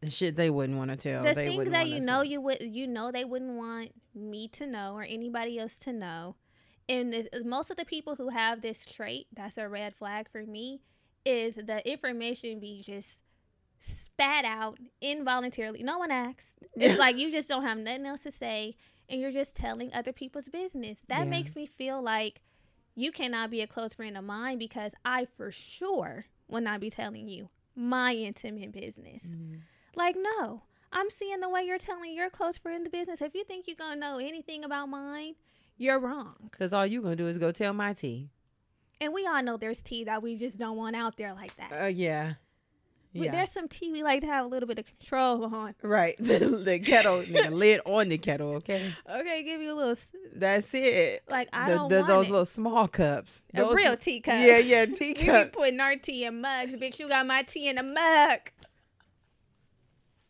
[0.00, 1.24] The shit they wouldn't want to tell.
[1.24, 2.28] The they things that you know say.
[2.28, 6.36] you would, you know, they wouldn't want me to know or anybody else to know
[6.88, 10.44] and this, most of the people who have this trait, that's a red flag for
[10.44, 10.80] me,
[11.24, 13.20] is the information be just
[13.80, 15.82] spat out involuntarily.
[15.82, 16.58] No one asked.
[16.74, 18.76] It's like you just don't have nothing else to say
[19.08, 20.98] and you're just telling other people's business.
[21.08, 21.24] That Yeah.
[21.30, 22.40] makes me feel like
[22.94, 26.90] you cannot be a close friend of mine because I for sure will not be
[26.90, 29.22] telling you my intimate business.
[29.22, 29.60] Mm.
[29.94, 30.62] Like, no.
[30.90, 33.20] I'm seeing the way you're telling your close friend the business.
[33.20, 35.34] If you think you're gonna know anything about mine,
[35.76, 36.50] you're wrong.
[36.58, 38.30] Cause all you're gonna do is go tell my tea.
[39.00, 41.72] And we all know there's tea that we just don't want out there like that.
[41.82, 42.34] Uh, yeah.
[43.18, 43.32] But Yeah.
[43.32, 45.74] There's some tea we like to have a little bit of control on.
[45.82, 46.16] Right.
[46.28, 48.54] The, the kettle, the lid on the kettle.
[48.56, 48.92] Okay.
[49.10, 49.96] Okay, give you a little
[50.34, 51.22] That's it.
[51.28, 52.30] like I The, don't the, want those it.
[52.30, 53.42] little small cups.
[53.54, 54.34] a Those- real teacup.
[54.38, 55.24] Yeah, yeah, tea cups.
[55.26, 56.98] You be putting our tea in mugs, bitch.
[56.98, 58.40] You got my tea in a mug.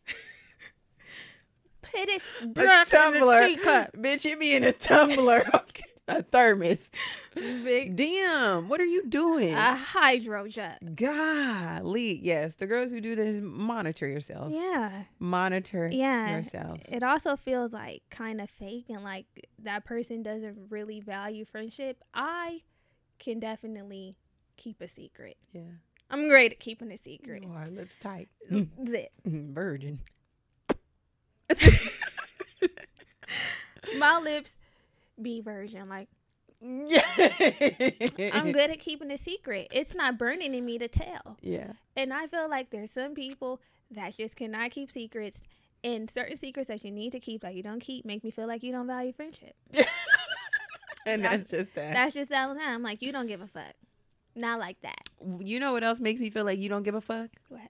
[1.81, 3.41] Put it in a tumbler.
[3.43, 3.93] in the teacup.
[3.95, 5.43] Bitch, it be in a tumbler.
[5.55, 5.83] Okay.
[6.09, 6.89] A thermos.
[7.35, 9.53] Big Damn, what are you doing?
[9.53, 10.95] a hydro jug.
[10.95, 12.55] Golly, yes.
[12.55, 14.55] The girls who do this monitor yourselves.
[14.55, 15.03] Yeah.
[15.19, 16.31] Monitor Yeah.
[16.33, 16.85] yourselves.
[16.91, 19.25] It also feels like kind of fake and like
[19.63, 22.03] that person doesn't really value friendship.
[22.13, 22.61] I
[23.19, 24.15] can definitely
[24.57, 25.37] keep a secret.
[25.53, 25.61] Yeah.
[26.09, 27.43] I'm great at keeping a secret.
[27.43, 28.29] You are lips tight.
[28.51, 29.11] Zip.
[29.27, 29.99] Mm, virgin.
[33.97, 34.53] My lips
[35.21, 35.87] be version.
[35.89, 36.07] Like
[36.61, 37.05] Yeah.
[38.33, 39.67] I'm good at keeping a secret.
[39.71, 41.37] It's not burning in me to tell.
[41.41, 41.73] Yeah.
[41.95, 43.61] And I feel like there's some people
[43.91, 45.41] that just cannot keep secrets.
[45.83, 48.47] And certain secrets that you need to keep that you don't keep make me feel
[48.47, 49.55] like you don't value friendship.
[51.05, 51.93] And That's- that's just that.
[51.93, 52.49] That's just that.
[52.49, 53.73] I'm like, you don't give a fuck.
[54.35, 54.99] Not like that.
[55.39, 57.29] you know what else makes me feel like you don't give a fuck?
[57.47, 57.61] What?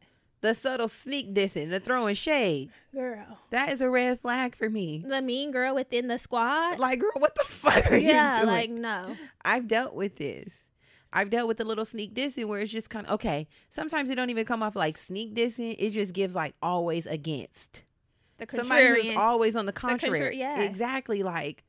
[0.42, 2.70] The subtle sneak dissing, the throwing shade.
[2.94, 3.40] Girl.
[3.50, 5.04] That is a red flag for me.
[5.06, 6.80] The mean girl within the squad.
[6.80, 8.56] Like, girl, what the fuck are yeah, you doing?
[8.56, 9.18] like no.
[9.44, 10.64] I've dealt with this.
[11.12, 13.48] I've dealt with the little sneak dissing where it's just kind of okay.
[13.70, 15.76] Sometimes it don't even come off like sneak dissing.
[15.78, 17.84] It just gives like always against.
[18.38, 20.38] The Somebody who's always on the contra- contrary.
[20.38, 20.60] yes.
[20.60, 21.24] Exactly.
[21.24, 21.66] Like,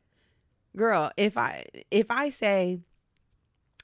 [0.76, 2.78] girl, if I if I say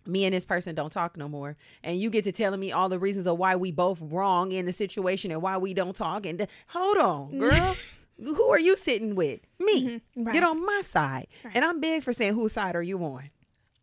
[0.07, 2.89] me and this person don't talk no more, and you get to telling me all
[2.89, 6.27] the reasons of why we both wrong in the situation and why we don't talk,
[6.27, 7.77] and th- hold on, girl.
[8.23, 9.41] Who are you sitting with?
[9.61, 9.83] Me.
[9.85, 10.33] Mhm, right.
[10.33, 11.27] Get on my side.
[11.45, 11.55] Right.
[11.55, 13.29] And I'm big for saying whose side are you on?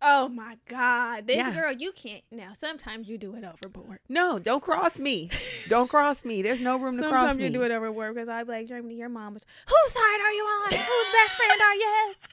[0.01, 1.27] Oh my God.
[1.27, 1.53] This Yeah.
[1.53, 2.51] girl, you can't now.
[2.59, 3.99] Sometimes you do it overboard.
[4.09, 5.29] No, don't cross me.
[5.69, 6.41] don't cross me.
[6.41, 7.17] There's no room to cross me.
[7.19, 7.43] Sometimes me.
[7.45, 10.31] you do it overboard because I'd be like, Germani, your mom was whose side are
[10.33, 10.71] you on?
[10.71, 12.13] Whose best friend are you?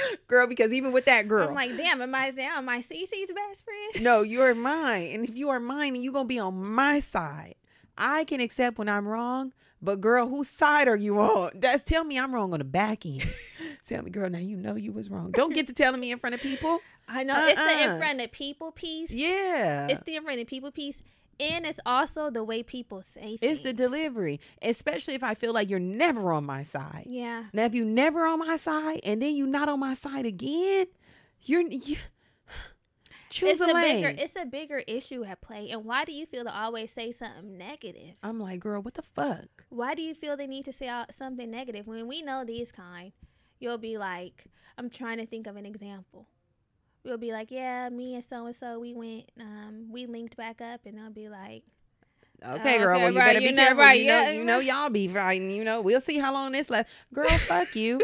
[0.28, 3.32] Girl, because even with that girl, I'm like, damn, am I now am I Cece's
[3.32, 4.04] best friend?
[4.04, 5.10] no, you're mine.
[5.12, 7.54] And if you are mine and you're going to be on my side,
[7.96, 9.52] I can accept when I'm wrong.
[9.82, 11.50] But girl, whose side are you on?
[11.54, 13.26] That's tell me I'm wrong on the back end.
[13.86, 15.30] tell me, girl, now you know you was wrong.
[15.32, 16.80] Don't get to telling me in front of people.
[17.08, 17.98] I know it's the in Uh-uh.
[17.98, 19.12] front of people piece.
[19.12, 19.86] Yeah.
[19.88, 21.02] It's the in front of people piece.
[21.38, 23.38] And it's also the way people say things.
[23.42, 27.04] It's the delivery, especially if I feel like you're never on my side.
[27.06, 27.44] Yeah.
[27.52, 30.86] Now, if you're never on my side and then you're not on my side again,
[31.42, 31.96] you're you,
[33.30, 35.70] choose it's a a bigger it's a bigger issue at play.
[35.70, 38.16] And why do you feel to always say something negative?
[38.22, 39.64] I'm like, girl, what the fuck?
[39.68, 43.12] Why do you feel the need to say something negative when we know these kind?
[43.58, 44.44] You'll be like,
[44.78, 46.28] I'm trying to think of an example.
[47.06, 50.60] We'll be like, yeah, me and so and so, we went, um, we linked back
[50.60, 51.62] up, and they'll be like,
[52.44, 52.94] Okay, Uh, girl.
[52.96, 53.76] okay, well, you right, better be careful.
[53.78, 54.58] right, you know, yeah, you know.
[54.58, 55.50] y'all be fighting.
[55.50, 56.92] You know, we'll see how long this lasts.
[57.14, 58.00] Girl, fuck you.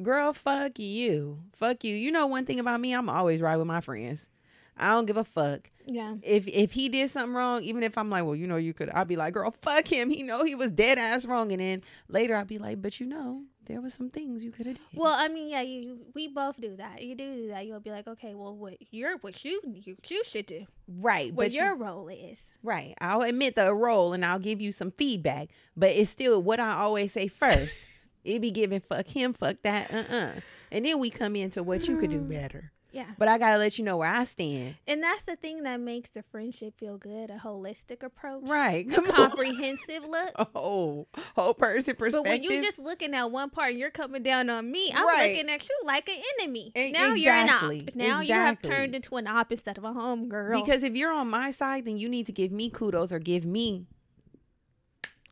[0.00, 1.40] Girl, fuck you.
[1.54, 1.94] Fuck you.
[1.96, 4.28] You know one thing about me, I'm always right with my friends.
[4.76, 5.70] I don't give a fuck.
[5.86, 8.74] yeah, If if he did something wrong, even if I'm like, well, you know, you
[8.74, 10.10] could, I'd be like, girl, fuck him.
[10.10, 11.50] He know he was dead ass wrong.
[11.52, 14.66] And then later I'd be like, but you know, there was some things you could
[14.66, 14.84] have did.
[14.98, 17.02] Well, I mean, yeah, you we both do that.
[17.02, 17.66] You do do that.
[17.66, 21.32] You'll be like, okay, well, what you're what you you, you should do, right.
[21.32, 22.54] what But you- your role is.
[22.62, 22.94] Right.
[23.00, 26.72] I'll admit the role and I'll give you some feedback, but it's still what I
[26.74, 27.88] always say first.
[28.24, 30.32] it be giving fuck him, fuck that, uh uh
[30.70, 32.72] And then we come into what you could do better.
[32.94, 34.76] Yeah, But I gotta let you know where I stand.
[34.86, 37.28] and that's the thing that makes the friendship feel good.
[37.28, 38.86] A holistic approach, Right.
[38.96, 40.30] a comprehensive look.
[40.54, 42.22] Oh, whole person perspective.
[42.24, 44.92] But when you're just looking at one part, you're coming down on me.
[44.94, 45.32] I'm Right.
[45.32, 46.70] looking at you like an enemy.
[46.76, 47.94] E- now you're an exactly, op.
[47.96, 50.62] Now you have turned into an op instead of a home girl.
[50.62, 53.44] because if you're on my side, then you need to give me kudos or give
[53.44, 53.86] me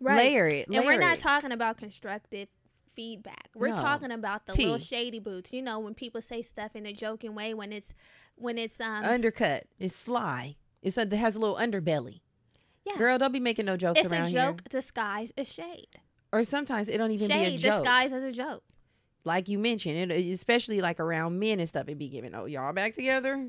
[0.00, 0.16] right.
[0.16, 0.68] layer it.
[0.68, 1.20] and we're not it.
[1.20, 2.48] talking about constructive
[2.94, 3.48] feedback.
[3.54, 3.76] We're No.
[3.76, 4.64] talking about the Tea.
[4.64, 5.52] little shady boots.
[5.52, 7.94] You know, when people say stuff in a joking way, when it's
[8.36, 9.64] when it's um undercut.
[9.78, 10.56] It's sly.
[10.82, 12.20] It's a, it has a little underbelly.
[12.84, 14.46] yeah, Girl, don't be making no jokes it's around a here.
[14.50, 15.86] joke disguised as shade.
[16.32, 17.78] Or sometimes it don't even Shade be a joke.
[17.82, 18.64] disguised as a joke.
[19.24, 22.72] like you mentioned, it, especially like around men and stuff, it be giving, oh, y'all
[22.72, 23.48] back together?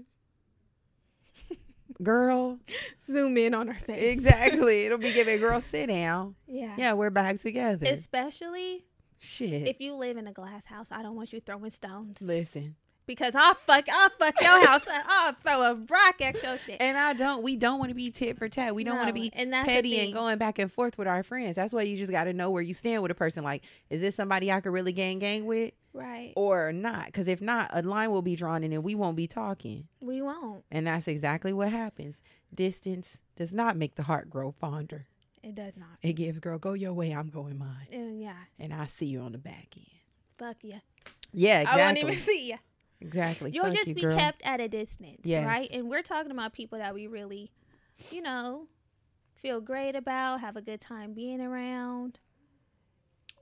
[2.03, 2.59] Girl.
[3.07, 4.13] Zoom in on her face.
[4.13, 4.85] Exactly.
[4.85, 6.35] It'll be giving, girl, sit down.
[6.47, 6.73] Yeah.
[6.77, 7.85] Yeah, we're back together.
[7.87, 8.83] Especially
[9.23, 9.67] Shit.
[9.67, 12.75] if you live in a glass house, I don't want you throwing stones Listen.
[13.07, 14.85] because I'll fuck, I'll fuck your house.
[14.85, 15.05] up.
[15.07, 16.77] I'll throw a rock at your shit.
[16.81, 18.75] And I don't, we don't want to be tit for tat.
[18.75, 21.55] We don't want to be and petty and going back and forth with our friends.
[21.55, 23.43] That's why you just got to know where you stand with a person.
[23.43, 26.33] Like, is this somebody I could really gang gang with Right.
[26.35, 27.05] or not?
[27.05, 29.87] Because if not, a line will be drawn and then we won't be talking.
[30.01, 30.63] We won't.
[30.71, 32.21] And that's exactly what happens.
[32.53, 35.07] Distance does not make the heart grow fonder.
[35.43, 35.89] It does not.
[36.01, 37.87] It gives, girl, go your way, I'm going mine.
[37.93, 38.33] Uh, yeah.
[38.59, 39.85] And I see you on the back end.
[40.37, 40.79] Fuck yeah.
[41.33, 41.81] Yeah, exactly.
[41.81, 42.57] I won't even see you.
[43.01, 43.51] exactly.
[43.51, 44.15] You'll Fuck just you, be girl.
[44.17, 45.45] kept at a distance, Yes.
[45.45, 45.69] right?
[45.71, 47.51] And we're talking about people that we really,
[48.11, 48.67] you know,
[49.35, 52.19] feel great about, have a good time being around.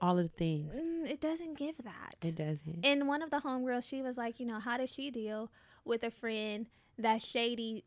[0.02, 0.76] All of the things.
[0.76, 2.16] Mm, it doesn't give that.
[2.24, 2.84] It doesn't.
[2.84, 5.52] And one of the homegirls, she was like, you know, how does she deal
[5.86, 6.66] with a friend
[6.97, 7.84] that's shady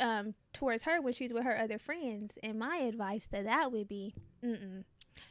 [0.00, 2.32] um, towards her when she's with her other friends?
[2.42, 4.84] And my advice to that would be, mm-mm.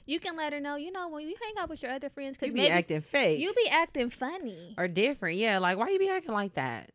[0.05, 2.37] You can let her know, you know, when you hang out with your other friends,
[2.37, 3.39] because You be maybe acting fake.
[3.39, 4.75] you be acting funny.
[4.77, 5.37] or different.
[5.37, 6.91] Yeah, like why you be acting like that?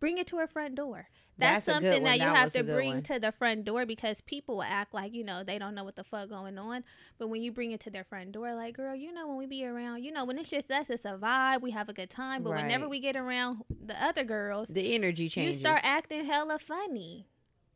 [0.00, 1.08] Bring it to her front door.
[1.40, 3.02] That's, That's something that you That have to bring one.
[3.04, 5.96] to the front door because people will act like, you know, they don't know what
[5.96, 6.84] the fuck going on.
[7.18, 9.46] But when you bring it to their front door, like, girl, you know, when we
[9.46, 11.62] be around, you know, when it's just us, it's a vibe.
[11.62, 12.42] We have a good time.
[12.42, 16.58] But whenever we get around the other girls, The energy changes you start acting hella
[16.58, 17.26] funny.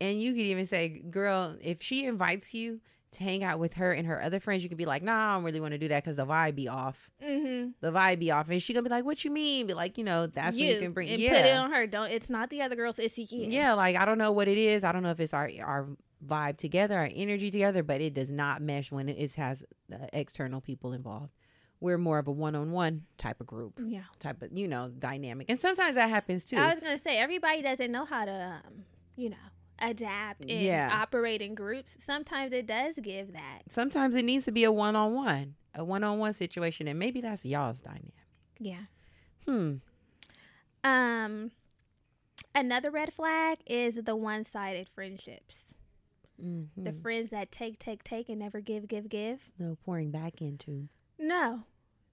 [0.01, 2.81] and you could even say, "Girl, if she invites you
[3.15, 5.35] to hang out with her and her other friends, you could be like, "Nah, I
[5.37, 7.11] don't really want to do that because the vibe be off.
[7.23, 7.71] Mm-hmm.
[7.81, 10.05] The vibe be off." And she gonna be like, "What you mean?" Be like, you
[10.05, 11.09] know, that's you, when you can bring.
[11.11, 11.87] and yeah, put it on her.
[11.87, 12.11] Don't.
[12.11, 12.99] It's not the other girls.
[12.99, 13.27] It's you.
[13.31, 13.73] yeah.
[13.75, 14.85] Like I don't know what it is.
[14.85, 15.89] I don't know if it's our our
[16.27, 20.61] vibe together, our energy together, but it does not mesh when it has uh, external
[20.61, 21.31] people involved.
[21.81, 24.05] We're more of a one on one type of group, Yeah.
[24.19, 26.57] type of you know dynamic, and sometimes that happens too.
[26.57, 28.85] I was gonna say everybody doesn't know how to, um,
[29.17, 29.37] you know,
[29.79, 30.91] adapt and Yeah.
[30.93, 31.97] operate in groups.
[32.01, 33.63] Sometimes it does give that.
[33.71, 36.99] sometimes it needs to be a one on one, a one on one situation, and
[36.99, 38.15] maybe that's y'all's dynamic.
[38.59, 38.85] Yeah.
[39.47, 39.77] Hmm.
[40.83, 41.51] Um,
[42.55, 45.75] another red flag is the one-sided friendships.
[46.43, 46.69] Mhm.
[46.85, 49.51] The friends that take, take, take, and never give, give, give.
[49.59, 50.89] no pouring back into.
[51.19, 51.63] No,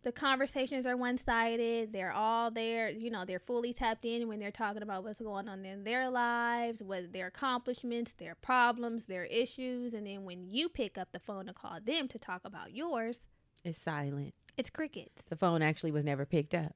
[0.03, 1.93] the conversations are one-sided.
[1.93, 2.89] They're all there.
[2.89, 6.09] You know, they're fully tapped in when they're talking about what's going on in their
[6.09, 11.19] lives, what their accomplishments, their problems, their issues, and then when you pick up the
[11.19, 13.21] phone to call them to talk about yours,
[13.63, 14.33] It's silent.
[14.57, 15.23] it's crickets.
[15.29, 16.73] The phone actually was never picked up.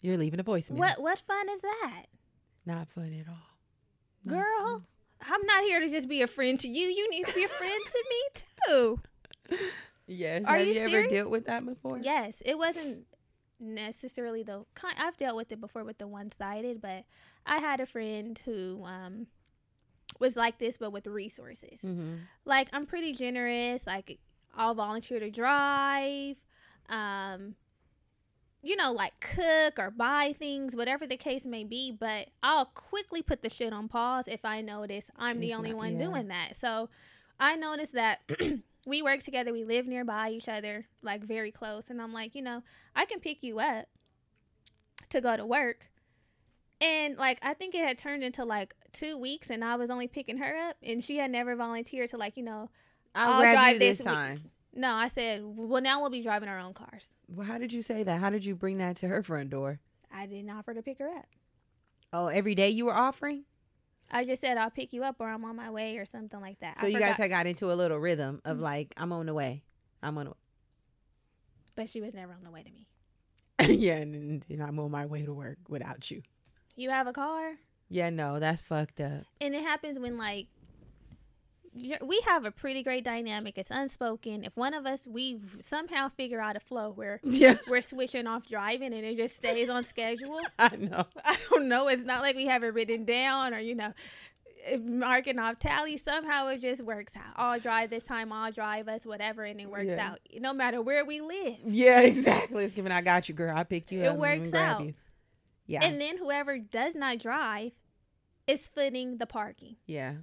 [0.00, 0.76] You're leaving a voicemail.
[0.76, 2.04] What what fun is that,
[2.66, 3.36] Not fun at all.
[4.24, 4.66] Not girl?
[4.72, 4.84] fun.
[5.26, 6.86] I'm not here to just be a friend to you.
[6.88, 9.00] You need to be a friend to me too.
[10.06, 10.42] Yes.
[10.44, 11.98] Are Have you you, ever dealt with that before?
[12.02, 13.06] Yes, it wasn't
[13.58, 14.94] necessarily the kind.
[14.98, 17.04] I've dealt with it before with the one sided, but
[17.46, 19.26] I had a friend who um
[20.20, 21.78] was like this, but with resources.
[21.84, 22.16] Mm-hmm.
[22.44, 23.86] Like I'm pretty generous.
[23.86, 24.18] Like
[24.56, 26.36] I'll volunteer to drive.
[26.88, 27.54] Um,
[28.62, 31.90] you know, like cook or buy things, whatever the case may be.
[31.98, 35.78] But I'll quickly put the shit on pause if I notice I'm the only not-
[35.78, 36.06] one yeah.
[36.06, 36.56] doing that.
[36.56, 36.88] So
[37.40, 38.20] I noticed that
[38.86, 39.52] we work together.
[39.52, 41.84] We live nearby each other, like very close.
[41.90, 42.62] And I'm like, you know,
[42.94, 43.86] I can pick you up
[45.10, 45.90] to go to work.
[46.80, 50.08] And like I think it had turned into like two weeks, and I was only
[50.08, 52.70] picking her up, and she had never volunteered to like you know.
[53.14, 54.08] I'll, I'll drive this week.
[54.08, 54.50] time.
[54.76, 57.08] No, I said, well, now we'll be driving our own cars.
[57.28, 58.20] Well, how did you say that?
[58.20, 59.78] How did you bring that to her front door?
[60.12, 61.26] I didn't offer to pick her up.
[62.12, 63.44] Oh, every day you were offering?
[64.14, 66.60] I just said I'll pick you up or I'm on my way or something like
[66.60, 66.78] that.
[66.80, 68.60] So I you guys forgot- had got into a little rhythm of Mhm.
[68.60, 69.62] like, I'm on the way.
[70.02, 70.36] I'm on the way.
[71.76, 72.86] but she was never on the way to me.
[73.80, 76.22] Yeah, and, and I'm on my way to work without you.
[76.76, 77.54] You have a car,
[77.88, 79.24] Yeah, no, that's fucked up.
[79.40, 80.46] and it happens when like
[82.02, 83.58] we have a pretty great dynamic.
[83.58, 84.44] It's unspoken.
[84.44, 88.46] If one of us we somehow figure out a flow where Yeah, we're switching off
[88.46, 91.04] driving and it just stays on schedule, I know.
[91.24, 91.88] I don't know.
[91.88, 93.92] It's not like we have it written down or, you know,
[94.82, 95.96] marking off tally.
[95.96, 97.32] Somehow it just works out.
[97.36, 100.12] I'll drive this time, I'll drive us, whatever, and it works Yeah.
[100.12, 100.20] out.
[100.40, 101.56] No matter where we live.
[101.64, 102.64] Yeah, exactly.
[102.64, 102.92] It's giving.
[102.92, 103.52] I got you, girl.
[103.56, 104.12] I pick you It up.
[104.12, 104.84] and works out.
[104.84, 104.94] You.
[105.66, 107.72] Yeah, And then whoever does not drive
[108.46, 109.76] is footing the parking.
[109.86, 110.14] yeah.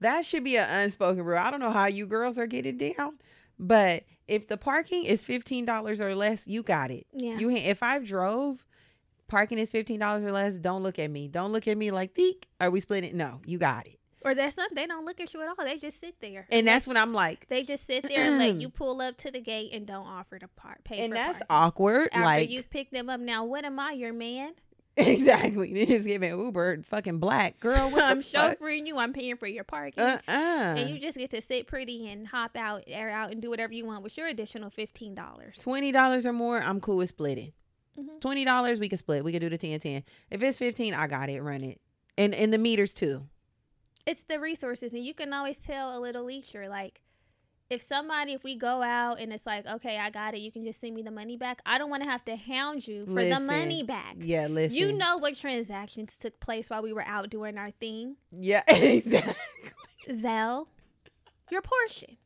[0.00, 1.38] That should be an unspoken rule.
[1.38, 3.18] I don't know how you girls are getting down,
[3.58, 7.06] but if the parking is fifteen dollars or less, you got it.
[7.12, 7.38] Yeah.
[7.38, 8.64] You if I drove,
[9.28, 10.56] parking is fifteen dollars or less.
[10.56, 11.28] Don't look at me.
[11.28, 14.00] Don't look at me like, "Theek, are we splitting?" No, you got it.
[14.22, 15.64] Or that's not they don't look at you at all.
[15.64, 16.46] They just sit there.
[16.50, 19.30] And that's when I'm like, they just sit there and let you pull up to
[19.30, 20.84] the gate and don't offer to park.
[20.84, 21.46] Pay and that's parking.
[21.48, 22.08] awkward.
[22.12, 23.20] After like you've picked them up.
[23.20, 24.52] Now, what am I, your man?
[24.96, 25.72] Exactly.
[25.72, 27.92] This is giving Uber fucking black girl.
[27.96, 28.98] I'm chauffeuring you.
[28.98, 30.02] I'm paying for your parking.
[30.02, 33.40] Uh uh and you just get to sit pretty and hop out, air out, and
[33.40, 35.58] do whatever you want with your additional fifteen dollars.
[35.60, 37.52] Twenty dollars or more, I'm cool with splitting.
[37.98, 38.20] Mhm.
[38.20, 39.24] Twenty dollars, we can split.
[39.24, 40.02] We can do the 10 10.
[40.30, 41.40] If it's fifteen, I got it.
[41.42, 41.80] Run it.
[42.18, 43.26] And and the meters too.
[44.06, 47.00] It's the resources, and you can always tell a little leecher like.
[47.70, 50.64] If somebody, if we go out and it's like, okay, I got it, you can
[50.64, 51.62] just send me the money back.
[51.64, 54.16] I don't want to have to hound you for the money back.
[54.18, 54.76] Yeah, listen.
[54.76, 58.16] You know what transactions took place while we were out doing our thing.
[58.32, 59.34] Yeah, exactly.
[60.10, 60.66] Zelle
[61.50, 62.16] your portion.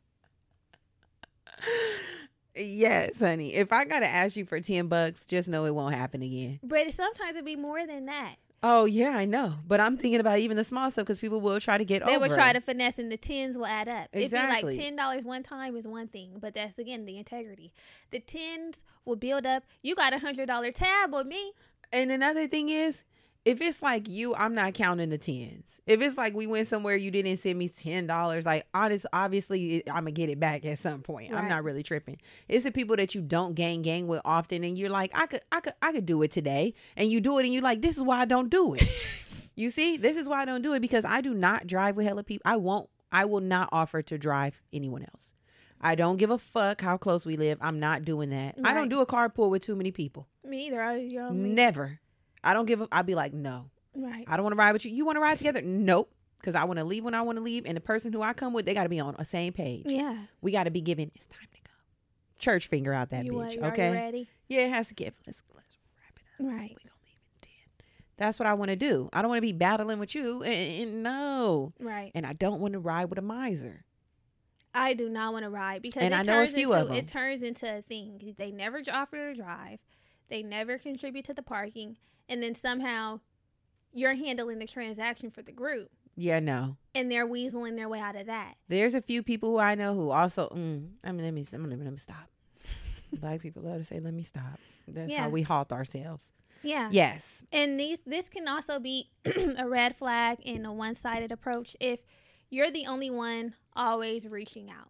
[2.57, 3.55] Yes, honey.
[3.55, 6.61] If I gotta ask you for ten bucks, just know it won't happen again.
[6.63, 8.37] But sometimes it'd be more than that.
[8.67, 9.53] Oh yeah, I know.
[9.69, 12.11] But I'm thinking about even the small stuff because people will try to get over.
[12.11, 14.09] They will try to finesse, and the tens will add up.
[14.11, 14.75] It'd be Exactly.
[14.77, 17.75] like ten dollars one time is one thing, but that's again the integrity.
[18.11, 19.65] The tens will build up.
[19.83, 21.53] You got a hundred dollar tab with me.
[21.93, 23.05] And another thing is,
[23.45, 25.81] if it's like you, I'm not counting the tens.
[25.87, 29.83] If it's like we went somewhere you didn't send me ten dollars, like honest, obviously
[29.89, 31.33] I'm gonna get it back at some point.
[31.33, 32.19] I'm not really tripping.
[32.49, 35.43] It's the people that you don't gang gang with often, and you're like, I could,
[35.53, 37.97] I could, I could do it today, and you do it, and you're like, this
[37.97, 38.89] is why I don't do it.
[39.57, 42.07] you see, this is why I don't do it because I do not drive with
[42.07, 42.43] hella people.
[42.51, 42.89] I won't.
[43.13, 45.35] I will not offer to drive anyone else.
[45.81, 47.59] I don't give a fuck how close we live.
[47.61, 48.55] I'm not doing that.
[48.65, 50.27] I don't do a carpool with too many people.
[50.43, 50.81] Me either.
[50.81, 52.01] I, you know, me- Never.
[52.45, 52.89] I don't give up.
[52.93, 53.71] I'd be like, no.
[53.95, 54.25] Right.
[54.27, 54.91] I don't want to ride with you.
[54.91, 55.63] You want to ride together?
[55.63, 56.11] Nope.
[56.39, 58.35] Because I want to leave when I want to leave, and the person who I
[58.35, 59.85] come with, they got to be on a same page.
[59.87, 60.17] Yeah.
[60.43, 61.11] We got to be given.
[61.15, 61.71] It's time to go.
[62.39, 63.57] Church finger out that you bitch.
[63.57, 63.93] already okay.
[63.93, 64.29] ready?
[64.49, 65.15] Yeah, it has to give.
[65.27, 66.53] Let's let's wrap it up.
[66.53, 66.77] Right.
[66.77, 67.87] We gonna leave in ten.
[68.19, 69.09] That's what I want to do.
[69.13, 70.43] I don't want to be battling with you.
[70.43, 71.73] And, and no.
[71.81, 72.13] Right.
[72.15, 73.85] And I don't want to ride with a miser.
[74.75, 76.95] I do not want to ride because And it I know a turns few into
[76.95, 78.35] it turns into a thing.
[78.37, 79.79] They never offer to drive.
[80.29, 81.97] They never contribute to the parking,
[82.29, 83.21] and then somehow
[83.93, 86.77] you're handling the transaction for the group, Yeah, no.
[86.95, 88.55] and they're weaseling their way out of that.
[88.69, 90.49] There's a few people who I know who also.
[90.49, 92.29] Mm, I mean, let me let me, let me stop.
[93.21, 94.59] Black people love to say, "Let me stop."
[94.89, 95.23] That's Yeah.
[95.23, 96.25] how we halt ourselves.
[96.63, 96.89] Yeah.
[96.91, 97.27] Yes.
[97.53, 99.11] And these this can also be
[99.59, 102.01] a red flag in a one-sided approach if
[102.51, 104.89] you're the only one always reaching out.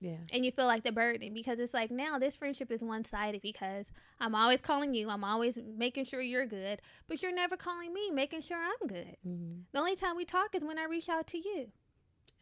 [0.00, 0.16] Yeah.
[0.32, 3.42] and you feel like the burden because it's like now this friendship is one sided
[3.42, 7.92] because I'm always calling you, I'm always making sure you're good, but you're never calling
[7.92, 9.16] me, making sure I'm good.
[9.22, 11.70] hmm The only time we talk is when I reach out to you.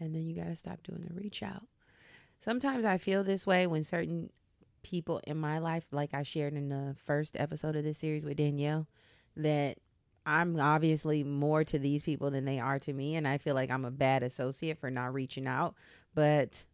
[0.00, 1.66] And then you got to stop doing the reach out.
[2.40, 4.30] Sometimes I feel this way when certain
[4.82, 8.36] people in my life, like I shared in the first episode of this series with
[8.36, 8.86] Danielle,
[9.36, 9.78] that
[10.24, 13.16] I'm obviously more to these people than they are to me.
[13.16, 15.74] And I feel like I'm a bad associate for not reaching out.
[16.14, 16.64] But,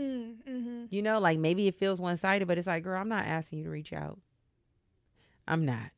[0.00, 0.84] Mm, mm-hmm.
[0.90, 3.58] you know, like maybe it feels one sided, but it's like, girl, I'm not asking
[3.58, 4.18] you to reach out.
[5.46, 5.90] I'm not.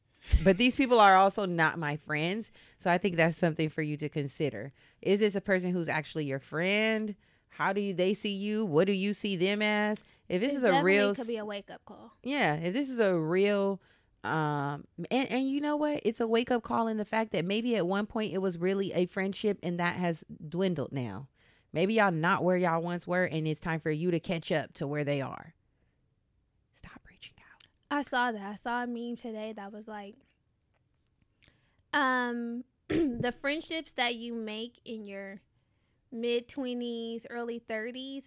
[0.44, 2.52] But these people are also not my friends.
[2.78, 4.72] So I think that's something for you to consider.
[5.00, 7.14] Is this a person who's actually your friend?
[7.48, 8.64] How do you they see you?
[8.64, 10.02] What do you see them as?
[10.28, 12.12] If this is a real could be a wake up call.
[12.22, 13.80] yeah, if this is a real
[14.24, 16.00] um and and you know what?
[16.04, 18.56] It's a wake up call in the fact that maybe at one point it was
[18.56, 21.26] really a friendship and that has dwindled now.
[21.72, 24.72] Maybe y'all not where y'all once were and it's time for you to catch up
[24.74, 25.54] to where they are.
[26.76, 27.66] Stop reaching out.
[27.90, 28.42] I saw that.
[28.42, 30.16] I saw a meme today that was like,
[31.92, 35.40] um, the friendships that you make in your
[36.10, 38.24] mid 20s, early 30s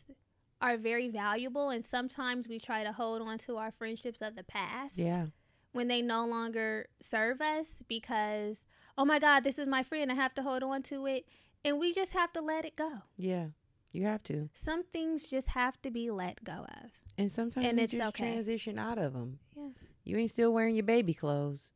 [0.61, 1.69] are very valuable.
[1.69, 5.27] And sometimes we try to hold on to our friendships of the past Yeah.
[5.73, 8.61] when they no longer serve us because,
[8.97, 10.11] oh my God, this is my friend.
[10.11, 11.27] I have to hold on to it.
[11.65, 12.91] And we just have to let it go.
[13.17, 13.47] Yeah.
[13.91, 14.49] You have to.
[14.53, 16.91] Some things just have to be let go of.
[17.17, 18.33] And sometimes And you just okay.
[18.33, 19.39] transition out of them.
[19.57, 19.69] Yeah.
[20.03, 21.71] You ain't still wearing your baby clothes.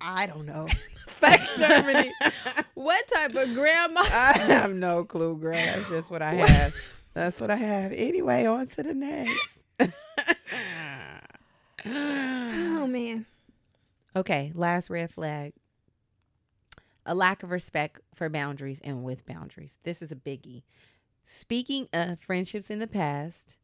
[0.00, 0.66] I don't know.
[1.06, 2.10] Fact Germani.
[2.74, 4.00] What type of grandma?
[4.04, 5.52] I have no clue, girl.
[5.54, 6.74] That's just what I have.
[7.14, 7.92] That's what I have.
[7.92, 9.40] Anyway, on to the next.
[11.84, 13.26] Oh man.
[14.14, 15.52] okay, last red flag.
[17.04, 19.76] A lack of respect for boundaries and with boundaries.
[19.82, 20.62] This is a biggie.
[21.24, 23.58] Speaking of friendships in the past,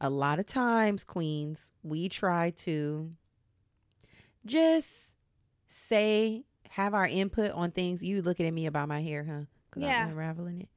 [0.00, 3.12] a lot of times, queens, we try to
[4.46, 5.12] just
[5.66, 8.02] say, have our input on things.
[8.02, 9.44] You looking at me about my hair, huh?
[9.70, 10.04] Because Yeah.
[10.04, 10.68] I'm unraveling it.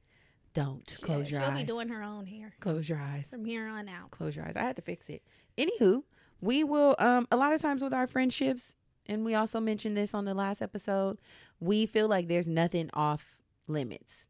[0.52, 1.62] Don't close Yeah, your she'll eyes.
[1.62, 3.26] be doing her own hair close your eyes.
[3.26, 4.10] from here on out.
[4.12, 4.54] Close your eyes.
[4.56, 5.22] I had to fix it.
[5.58, 6.04] Anywho,
[6.40, 8.74] we will um a lot of times with our friendships,
[9.06, 11.18] and we also mentioned this on the last episode,
[11.60, 13.36] we feel like there's nothing off
[13.66, 14.28] limits.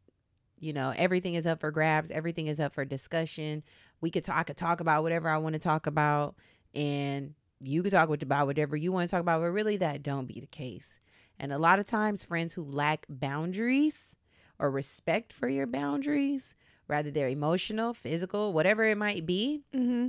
[0.57, 3.63] You know, everything is up for grabs, everything is up for discussion.
[4.01, 6.35] We could talk I could talk about whatever I want to talk about
[6.73, 10.27] and you could talk about whatever you want to talk about, but really that don't
[10.27, 10.99] be the case.
[11.39, 14.15] And a lot of times friends who lack boundaries
[14.59, 16.55] or respect for your boundaries,
[16.87, 20.07] rather they're emotional, physical, whatever it might be, Mm-hmm.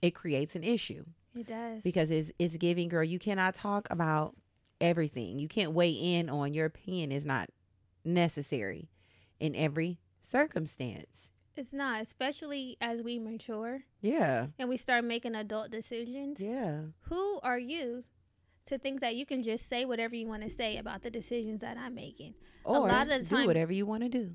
[0.00, 1.04] it creates an issue
[1.34, 1.82] It does.
[1.82, 4.34] because it's it's giving girl you cannot talk about
[4.80, 7.48] everything you can't weigh in on your opinion is not
[8.04, 8.90] necessary
[9.40, 15.70] in every circumstance it's not, especially as we mature yeah and we start making adult
[15.70, 16.40] decisions.
[16.40, 18.04] yeah Who are you
[18.66, 21.60] to think that you can just say whatever you want to say about the decisions
[21.60, 22.34] that I'm making?
[22.64, 24.34] or lot of the do whatever you want to do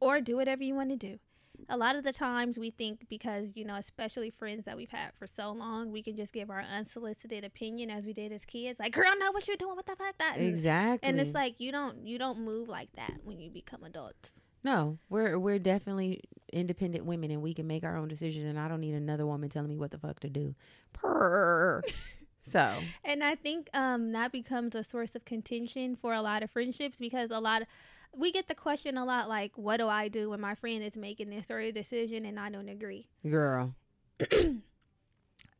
[0.00, 1.18] or do whatever you want to do.
[1.68, 5.12] A lot of the times we think because, you know, especially friends that we've had
[5.18, 8.78] for so long, we can just give our unsolicited opinion as we did as kids.
[8.78, 10.36] Like, girl, know what you're doing, what the fuck that?
[10.38, 14.32] Exactly And it's like you don't you don't move like that when you become adults.
[14.64, 16.20] no we're we're definitely
[16.52, 19.48] independent women and we can make our own decisions and i don't need another woman
[19.48, 20.54] telling me what the fuck to do
[20.92, 21.82] Purr.
[22.40, 26.50] so And I think um that becomes a source of contention for a lot of
[26.50, 27.68] friendships because a lot of
[28.16, 30.96] we get the question a lot like, what do I do when my friend is
[30.96, 33.08] making this sort of decision and I don't agree?
[33.28, 33.74] girl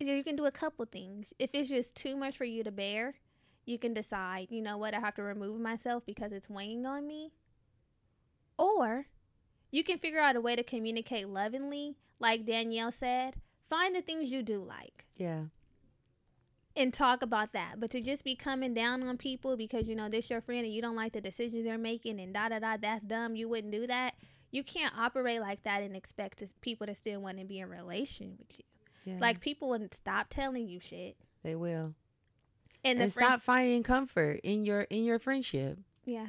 [0.00, 1.32] you can do a couple things.
[1.38, 3.14] If it's just too much for you to bear,
[3.64, 7.06] you can decide, you know what, I have to remove myself because it's weighing on
[7.06, 7.32] me.
[8.56, 9.06] Or
[9.70, 13.34] you can figure out a way to communicate lovingly, like Danielle said.
[13.68, 15.42] Find the things you do like yeah
[16.78, 17.78] and talk about that.
[17.78, 20.72] But to just be coming down on people because you know this your friend and
[20.72, 23.36] you don't like the decisions they're making and da da da, that's dumb.
[23.36, 24.14] You wouldn't do that.
[24.50, 27.68] You can't operate like that and expect to, people to still want to be in
[27.68, 28.64] relation with you.
[29.12, 31.16] yeah Like people wouldn't stop telling you shit.
[31.42, 31.94] they will
[32.84, 36.26] And the and friend, stop finding comfort in your in your friendship yeah,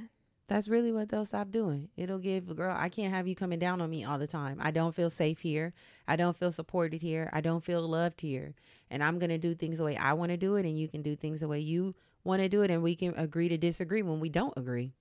[0.49, 1.89] That's really what they'll stop doing.
[1.95, 4.57] It'll give a girl, I can't have you coming down on me all the time.
[4.59, 5.73] I don't feel safe here.
[6.07, 7.29] I don't feel supported here.
[7.31, 8.55] I don't feel loved here.
[8.89, 10.87] And I'm going to do things the way I want to do it and you
[10.87, 11.93] can do things the way you
[12.23, 14.93] want to do it and we can agree to disagree when we don't agree.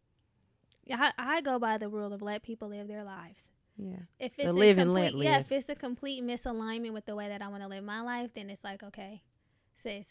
[0.93, 3.45] I, I go by the rule of let people live their lives.
[3.79, 3.97] Yeah.
[4.19, 7.15] If it's a live and let complete, yeah, if it's a complete misalignment with the
[7.15, 9.23] way that I want to live my life, then it's like, okay,
[9.83, 10.05] sis,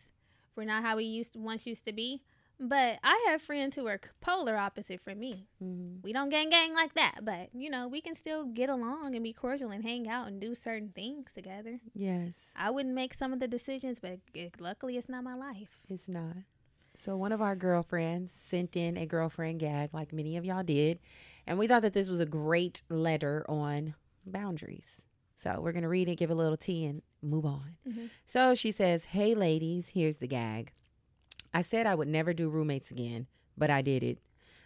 [0.55, 2.23] we're not how we used to, once used to be.
[2.59, 5.47] But I have friends who are polar opposite from me.
[5.63, 6.01] Mm-hmm.
[6.01, 9.23] We don't gang gang like that, but you know, we can still get along and
[9.23, 11.79] be cordial and hang out and do certain things together.
[11.93, 12.51] Yes.
[12.55, 14.19] I wouldn't make some of the decisions, but
[14.59, 15.81] luckily it's not my life.
[15.87, 16.37] It's not.
[16.95, 20.97] So one of our girlfriends sent in a girlfriend gag, like many of y'all did,
[21.45, 23.93] and we thought that this was a great letter on
[24.25, 24.97] boundaries.
[25.37, 27.77] So we're gonna read it, give a little tea, and move on.
[27.87, 28.09] Mhm.
[28.25, 30.73] So she says, "Hey ladies, here's the gag.
[31.57, 33.25] I said I would never do roommates again,
[33.57, 34.19] but I did it.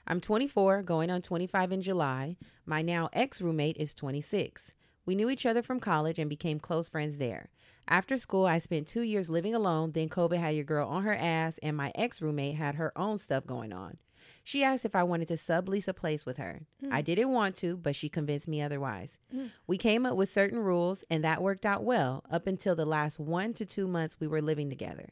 [0.05, 2.35] I'm 24, going on 25 in July.
[2.65, 4.73] My now ex roommate is 26.
[5.05, 7.47] We knew each other from college and became close friends there.
[7.87, 9.93] After school, I spent two years living alone.
[9.93, 13.19] Then COVID had your girl on her ass, and my ex roommate had her own
[13.19, 13.95] stuff going on.
[14.43, 16.59] She asked if I wanted to sublease a place with her.
[16.81, 16.91] Hmm.
[16.91, 19.17] I didn't want to, but she convinced me otherwise.
[19.33, 19.45] Hmm.
[19.65, 23.17] We came up with certain rules, and that worked out well up until the last
[23.17, 25.11] one to two months we were living together.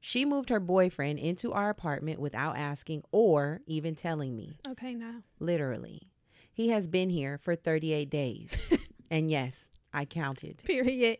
[0.00, 4.58] She moved her boyfriend into our apartment without asking or even telling me.
[4.68, 5.22] Okay, now.
[5.40, 6.08] Literally.
[6.52, 8.50] He has been here for 38 days.
[9.10, 10.62] and yes, I counted.
[10.64, 11.18] Period.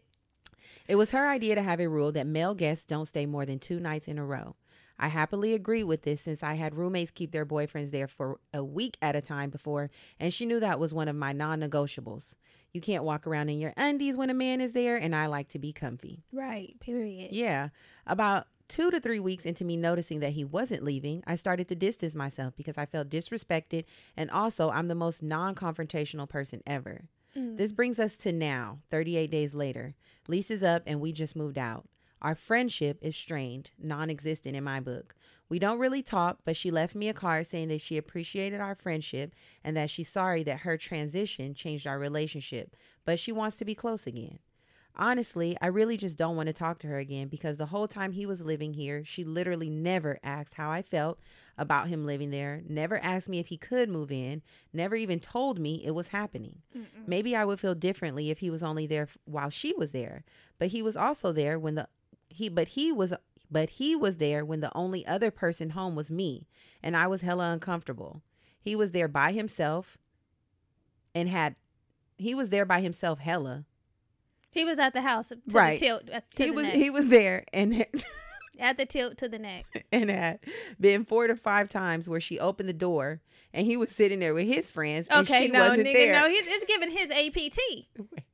[0.86, 3.58] It was her idea to have a rule that male guests don't stay more than
[3.58, 4.56] two nights in a row.
[4.98, 8.64] I happily agreed with this since I had roommates keep their boyfriends there for a
[8.64, 12.34] week at a time before, and she knew that was one of my non negotiables.
[12.72, 15.48] You can't walk around in your undies when a man is there, and I like
[15.50, 16.24] to be comfy.
[16.32, 16.74] Right.
[16.80, 17.32] Period.
[17.32, 17.68] Yeah.
[18.06, 21.74] About two to three weeks into me noticing that he wasn't leaving, I started to
[21.74, 23.84] distance myself because I felt disrespected.
[24.16, 27.08] And also, I'm the most non confrontational person ever.
[27.34, 27.76] This mm.
[27.76, 29.94] brings us to now, 38 days later.
[30.26, 31.86] Lease is up and we just moved out.
[32.20, 35.14] Our friendship is strained, non existent in my book.
[35.48, 38.74] We don't really talk, but she left me a card saying that she appreciated our
[38.74, 43.64] friendship and that she's sorry that her transition changed our relationship, but she wants to
[43.64, 44.40] be close again.
[45.00, 48.10] Honestly, I really just don't want to talk to her again because the whole time
[48.12, 51.20] he was living here, she literally never asked how I felt
[51.56, 54.42] about him living there, never asked me if he could move in,
[54.72, 56.62] never even told me it was happening.
[57.06, 60.24] Maybe I would feel differently if he was only there while she was there,
[60.58, 61.88] but he was also there when the
[62.28, 63.14] he but he was
[63.50, 66.48] but he was there when the only other person home was me,
[66.82, 68.22] and I was hella uncomfortable.
[68.60, 69.96] He was there by himself
[71.14, 71.54] and had
[72.18, 73.64] he was there by himself hella
[74.58, 75.78] He was at the house to Right.
[75.78, 76.02] the tilt.
[76.12, 76.74] uh, he was neck.
[76.74, 77.86] he was there and
[78.60, 79.86] At the tilt to the neck.
[79.92, 80.40] and had
[80.80, 83.20] been four to five times where she opened the door
[83.54, 86.20] and he was sitting there with his friends and Okay, she no, wasn't nigga, there.
[86.20, 87.58] no, he's it's giving his APT.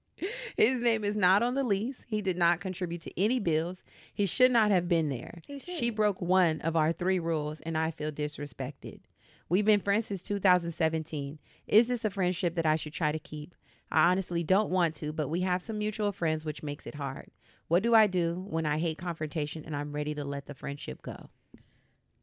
[0.56, 2.06] His name is not on the lease.
[2.08, 3.82] He did not contribute to any bills.
[4.14, 5.42] He should not have been there.
[5.58, 9.00] She broke one of our three rules, and I feel disrespected.
[9.48, 11.40] We've been friends since 2017.
[11.66, 13.54] Is this a friendship that I should try to keep?
[13.94, 17.30] I honestly don't want to, but we have some mutual friends, which makes it hard.
[17.68, 21.00] What do I do when I hate confrontation and I'm ready to let the friendship
[21.00, 21.30] go?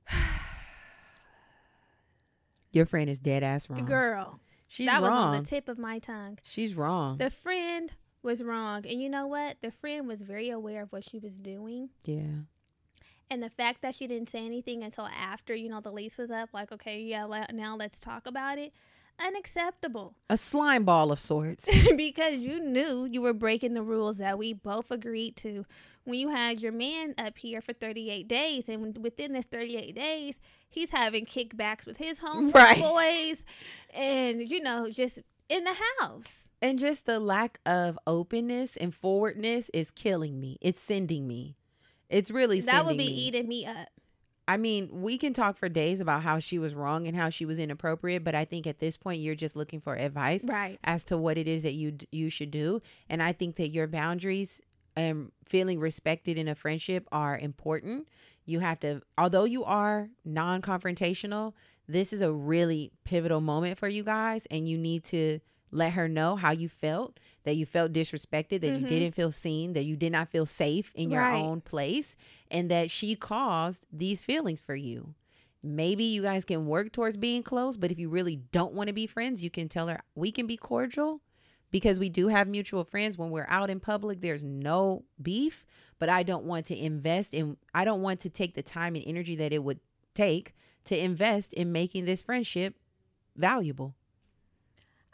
[2.73, 3.85] Your friend is dead ass wrong.
[3.85, 6.39] Girl, She's that was on the tip of my tongue.
[6.43, 7.17] She's wrong.
[7.17, 8.85] The friend was wrong.
[8.85, 9.55] And you know what?
[9.61, 11.89] The friend was very aware of what she was doing.
[12.03, 12.41] yeah.
[13.29, 16.31] And the fact that she didn't say anything until after, you know, the lease was
[16.31, 18.73] up, like, okay, yeah, now let's talk about it,
[19.19, 20.15] unacceptable.
[20.29, 21.69] A slime ball of sorts.
[21.95, 25.65] because you knew you were breaking the rules that we both agreed to
[26.03, 28.67] when you had your man up here for 38 days.
[28.67, 30.39] And within this 38 days,
[30.69, 32.79] he's having kickbacks with his home Right.
[32.79, 33.45] boys
[33.93, 36.47] and, you know, just in the house.
[36.61, 40.57] And just the lack of openness and forwardness is killing me.
[40.61, 41.55] It's sending me.
[42.09, 43.13] It's really sending That would be me.
[43.13, 43.87] eating me up.
[44.51, 47.45] I mean, we can talk for days about how she was wrong and how she
[47.45, 50.77] was inappropriate, but I think at this point you're just looking for advice Right.
[50.83, 52.81] as to what it is that you you should do.
[53.09, 54.59] And I think that your boundaries
[54.97, 58.09] and feeling respected in a friendship are important.
[58.45, 61.53] You have to, although you are non-confrontational,
[61.87, 65.39] this is a really pivotal moment for you guys, and you need to
[65.71, 68.87] let her know how you felt that you felt disrespected that you Mhm.
[68.87, 71.33] didn't feel seen that you did not feel safe in your Right.
[71.33, 72.17] own place
[72.49, 75.15] and that she caused these feelings for you
[75.63, 78.93] maybe you guys can work towards being close but if you really don't want to
[78.93, 81.21] be friends you can tell her we can be cordial
[81.69, 85.65] because we do have mutual friends when we're out in public there's no beef
[85.99, 89.03] but i don't want to invest in i don't want to take the time and
[89.07, 89.79] energy that it would
[90.15, 90.53] take
[90.83, 92.75] to invest in making this friendship
[93.35, 93.93] valuable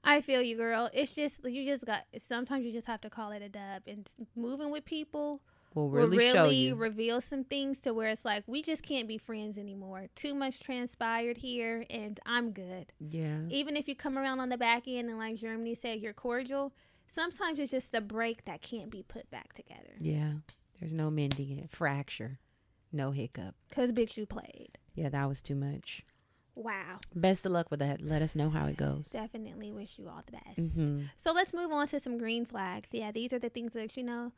[0.04, 0.90] I feel you, girl.
[0.94, 3.84] It's just, you just got, sometimes you just have to call it a dub.
[3.88, 5.42] And moving with people
[5.74, 9.08] will will really, show really reveal some things to where it's like, we just can't
[9.08, 10.08] be friends anymore.
[10.16, 12.94] Too much transpired here, and I'm good.
[13.00, 16.14] yeah even if you come around on the back end and like Germani said you're
[16.14, 16.74] cordial,
[17.12, 19.94] sometimes it's just a break that can't be put back together.
[20.00, 20.32] yeah
[20.80, 22.40] there's no mending it fracture
[22.94, 24.78] no hiccup Cause bitch, you played.
[24.96, 26.04] yeah that was too much
[26.58, 27.00] Wow.
[27.14, 30.24] best of luck with that let us know how it goes Definitely wish you all
[30.26, 30.76] the best.
[30.76, 32.90] hmm So let's move on to some green flags.
[32.92, 34.32] Yeah, these are the things that you know,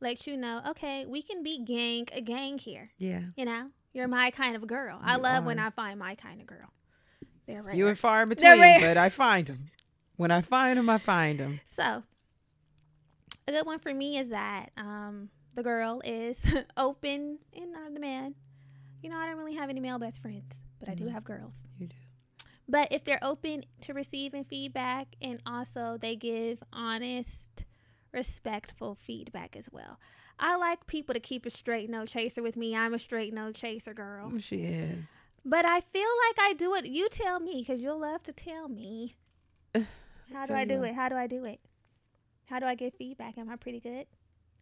[0.00, 0.60] let you know.
[0.68, 2.90] Okay, we can be gang a gang here.
[2.98, 5.00] yeah You know, you're my kind of girl.
[5.02, 5.58] I You love when.
[5.58, 6.68] I find my kind of girl.
[7.46, 7.74] They're rare.
[7.74, 9.70] You and far between, but I find them.
[10.16, 11.60] When I find them, I find them.
[11.74, 12.02] So,
[13.48, 16.38] a good one for me is that um, the girl is
[16.76, 18.34] open and or the man.
[19.02, 21.12] You know, I don't really have any male best friends, but I do Mhm.
[21.12, 21.54] have girls.
[21.78, 21.96] You do.
[22.68, 27.64] But if they're open to receiving feedback and also they give honest,
[28.12, 29.98] respectful feedback as well.
[30.38, 32.74] I like people to keep a straight no chaser with me.
[32.74, 34.38] I'm a straight no chaser girl.
[34.38, 35.16] She is.
[35.44, 36.86] But I feel like I do it.
[36.86, 39.14] You tell me because you'll love to tell me.
[40.32, 40.94] How do I do it?
[40.94, 41.60] How do I do it?
[42.46, 43.38] How do I get feedback?
[43.38, 44.06] Am I pretty good?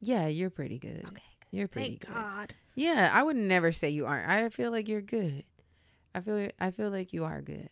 [0.01, 1.05] Yeah, you're pretty good.
[1.07, 1.23] Okay.
[1.51, 2.15] You're pretty Thank good.
[2.15, 2.55] God.
[2.77, 4.29] Yeah, I would never say you aren't.
[4.29, 5.45] I feel like you're good.
[6.15, 7.71] I feel I feel like you are good.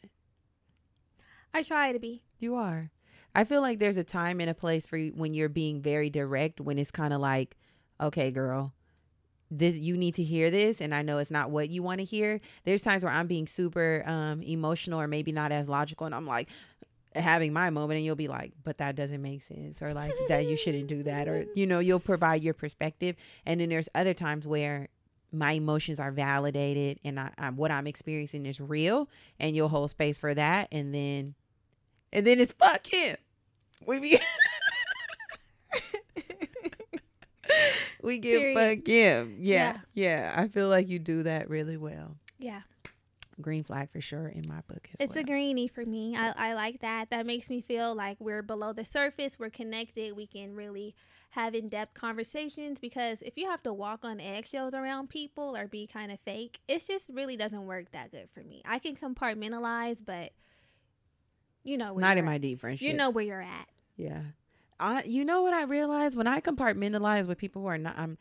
[1.52, 2.22] I try to be.
[2.38, 2.90] You are.
[3.34, 6.10] I feel like there's a time and a place for you when you're being very
[6.10, 7.56] direct when it's kind of like,
[8.00, 8.72] okay, girl,
[9.50, 12.04] this you need to hear this and I know it's not what you want to
[12.04, 12.40] hear.
[12.64, 16.26] There's times where I'm being super um emotional or maybe not as logical and I'm
[16.26, 16.48] like
[17.14, 20.46] having my moment and you'll be like, "But that doesn't make sense," or like that
[20.46, 23.16] you shouldn't do that or you know, you'll provide your perspective.
[23.46, 24.88] And then there's other times where
[25.32, 29.90] my emotions are validated and I, I what I'm experiencing is real and you'll hold
[29.90, 31.34] space for that and then
[32.12, 33.16] and then it's fuck him.
[33.84, 34.18] We be
[38.02, 38.56] we get Period.
[38.78, 39.36] fuck him.
[39.40, 40.32] Yeah, Yeah.
[40.32, 40.34] yeah.
[40.36, 42.16] I feel like you do that really well.
[42.38, 42.62] Yeah.
[43.40, 45.22] Green flag for sure in my book as It's well.
[45.22, 46.16] a greenie for me.
[46.16, 47.10] I, I like that.
[47.10, 49.38] That makes me feel like we're below the surface.
[49.38, 50.16] We're connected.
[50.16, 50.94] We can really
[51.30, 55.66] have in depth conversations because if you have to walk on eggshells around people or
[55.66, 58.62] be kind of fake, it just really doesn't work that good for me.
[58.64, 60.32] I can compartmentalize, but
[61.64, 62.86] you know, where Not in my deep friendships.
[62.86, 63.68] You know where you're at.
[63.96, 64.22] Yeah.
[64.80, 68.16] I you know what I realized when I compartmentalize with people who are not I'm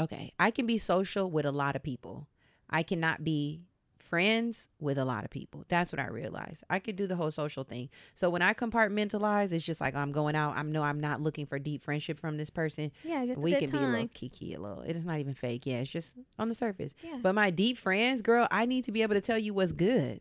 [0.00, 2.26] okay, I can be social with a lot of people.
[2.70, 3.62] I cannot be
[4.08, 5.64] friends with a lot of people.
[5.68, 6.64] That's what I realized.
[6.68, 7.88] I could do the whole social thing.
[8.14, 10.56] So when I compartmentalize, it's just like oh, I'm going out.
[10.56, 12.90] I know I'm not looking for deep friendship from this person.
[13.04, 13.92] Yeah, just we can good be a time.
[13.92, 14.82] little kiki, a little.
[14.82, 15.66] It is not even fake.
[15.66, 16.94] Yeah, it's just on the surface.
[17.02, 17.18] Yeah.
[17.22, 20.20] But my deep friends, girl, I need to be able to tell you what's good,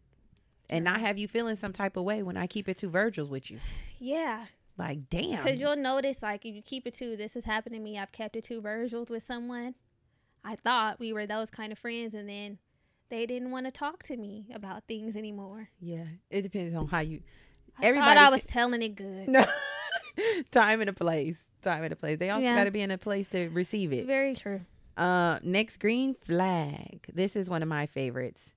[0.69, 3.29] and not have you feeling some type of way when I keep it to Virgils
[3.29, 3.59] with you.
[3.99, 4.45] yeah,
[4.77, 5.31] Like, damn.
[5.43, 7.97] because you'll notice like if you keep it to this has happened to me.
[7.97, 9.75] I've kept it to Virgils with someone.
[10.43, 12.57] I thought we were those kind of friends, and then
[13.09, 15.69] they didn't want to talk to me about things anymore.
[15.79, 17.21] yeah, it depends on how you.
[17.79, 19.29] I Everybody thought I can- was telling it good.
[19.29, 19.45] No,
[20.51, 21.39] time and a place.
[21.61, 22.17] Time and a place.
[22.17, 22.55] They also Yeah.
[22.55, 24.05] got to be in a place to receive it.
[24.05, 24.61] Very true.
[24.95, 27.05] Uh, next green flag.
[27.13, 28.55] This is one of my favorites.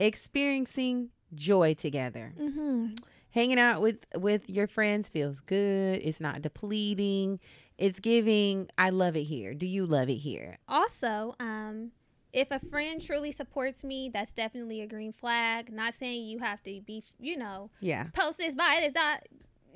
[0.00, 2.32] Experiencing joy together.
[2.40, 2.94] Mm-hmm.
[3.30, 6.00] Hanging out with with your friends feels good.
[6.02, 7.38] It's not depleting.
[7.76, 8.68] It's giving.
[8.78, 9.54] I love it here.
[9.54, 10.58] Do you love it here?
[10.66, 11.92] Also, um,
[12.32, 15.72] if a friend truly supports me, that's definitely a green flag.
[15.72, 18.08] Not saying you have to be, you know, Yeah.
[18.12, 19.22] post this, buy this, not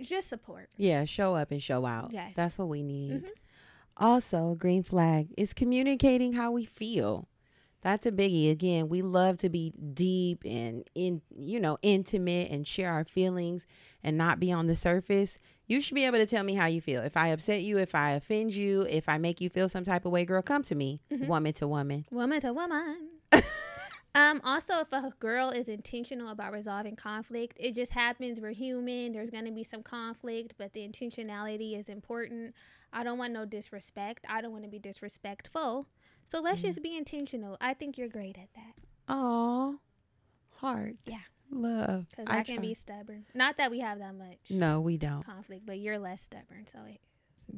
[0.00, 0.68] just support.
[0.76, 1.04] Yeah.
[1.04, 2.12] Show up and show out.
[2.12, 2.34] Yes.
[2.34, 3.24] That's what we need.
[3.24, 3.30] Mhm.
[3.96, 7.28] Also, green flag is communicating how we feel.
[7.82, 8.50] That's a biggie.
[8.50, 13.66] Again, we love to be deep and in, you know, intimate and share our feelings
[14.04, 15.38] and not be on the surface.
[15.66, 17.02] You should be able to tell me how you feel.
[17.02, 20.04] If I upset you, if I offend you, if I make you feel some type
[20.04, 21.26] of way, girl, come to me, Mhm.
[21.26, 22.04] woman to woman.
[22.12, 23.08] Woman to woman.
[24.14, 28.40] um, also, if a girl is intentional about resolving conflict, it just happens.
[28.40, 29.12] We're human.
[29.12, 32.54] There's going to be some conflict, but the intentionality is important.
[32.92, 34.24] I don't want no disrespect.
[34.28, 35.86] I don't want to be disrespectful.
[36.32, 36.68] So let's Mm-hmm.
[36.68, 37.56] just be intentional.
[37.60, 38.74] I think you're great at that
[39.14, 39.74] Aw,
[40.56, 40.96] heart.
[41.06, 41.18] Yeah.
[41.50, 42.06] Love.
[42.08, 43.26] because I, can be stubborn.
[43.34, 45.22] Not that we have that much No, we don't.
[45.24, 46.66] conflict, but you're less stubborn.
[46.66, 47.00] So it,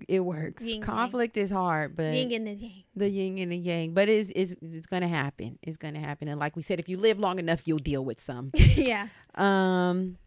[0.08, 0.64] It works.
[0.64, 0.82] Yin yang.
[0.82, 2.82] Conflict is hard, but yin and the yang.
[2.96, 3.94] the yin and the yang.
[3.94, 5.60] But it's it's it's gonna happen.
[5.62, 6.26] It's gonna happen.
[6.26, 8.50] And like we said, if you live long enough, you'll deal with some.
[8.54, 9.06] yeah.
[9.36, 10.18] Um.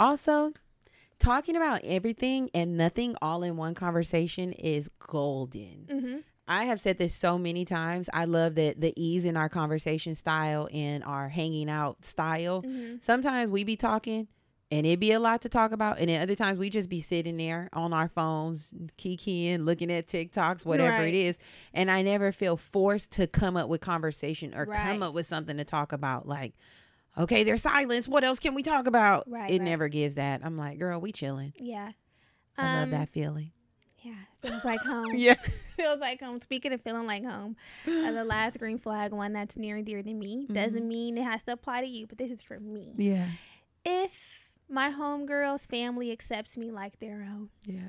[0.00, 0.52] Also,
[1.20, 5.86] talking about everything and nothing all in one conversation is golden.
[5.88, 6.16] Mm-hmm.
[6.48, 8.08] I have said this so many times.
[8.12, 12.62] I love that the ease in our conversation style and our hanging out style.
[12.62, 12.96] Mm-hmm.
[13.00, 14.28] Sometimes we be talking
[14.70, 16.98] and it be a lot to talk about, and then other times we just be
[17.00, 21.14] sitting there on our phones, kikiing, looking at TikToks, whatever Right.
[21.14, 21.38] it is,
[21.72, 24.76] and I never feel forced to come up with conversation or Right.
[24.76, 26.26] come up with something to talk about.
[26.26, 26.52] Like,
[27.16, 28.08] okay, there's silence.
[28.08, 29.30] What else can we talk about?
[29.30, 30.40] Right, it never gives that.
[30.44, 31.52] I'm like, girl, we chilling.
[31.60, 31.92] Yeah.
[32.58, 33.52] I love Um, that feeling.
[34.06, 34.14] Yeah.
[34.50, 35.12] Feels like home.
[35.14, 35.34] Yeah.
[35.76, 36.38] feels like home.
[36.40, 37.56] Speaking of feeling like home,
[37.86, 41.24] uh, the last green flag one that's near and dear to me doesn't mean it
[41.24, 42.92] has to apply to you, but this is for me.
[42.96, 43.28] Yeah.
[43.84, 47.88] If my homegirl's family accepts me like their own, Yeah.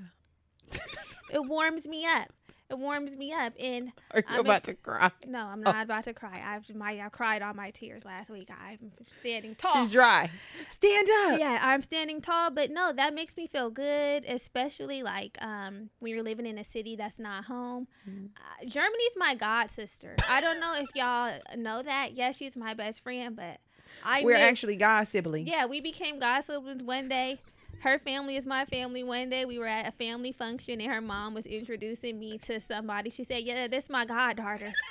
[1.33, 2.31] it warms me up.
[2.69, 3.53] It warms me up.
[3.59, 5.09] And Are you I'm about ex- to cry?
[5.25, 6.41] no, I'm not about to cry.
[6.45, 8.49] I've my I cried all my tears last week.
[8.51, 9.83] I'm standing tall.
[9.85, 10.29] She's dry.
[10.69, 11.39] Stand up.
[11.39, 16.11] yeah i'm standing tall but no that makes me feel good especially like um when
[16.13, 18.29] you're living in a city that's not home Mhm.
[18.35, 22.73] uh, Germani's my god sister i don't know if y'all know that yeah she's my
[22.73, 23.59] best friend but
[24.03, 25.47] i We're knew- actually God siblings.
[25.47, 27.39] yeah we became god siblings one day
[27.81, 29.03] her family is my family.
[29.03, 32.59] One day we were at a family function and her mom was introducing me to
[32.59, 33.09] somebody.
[33.09, 34.71] She said yeah this my goddaughter.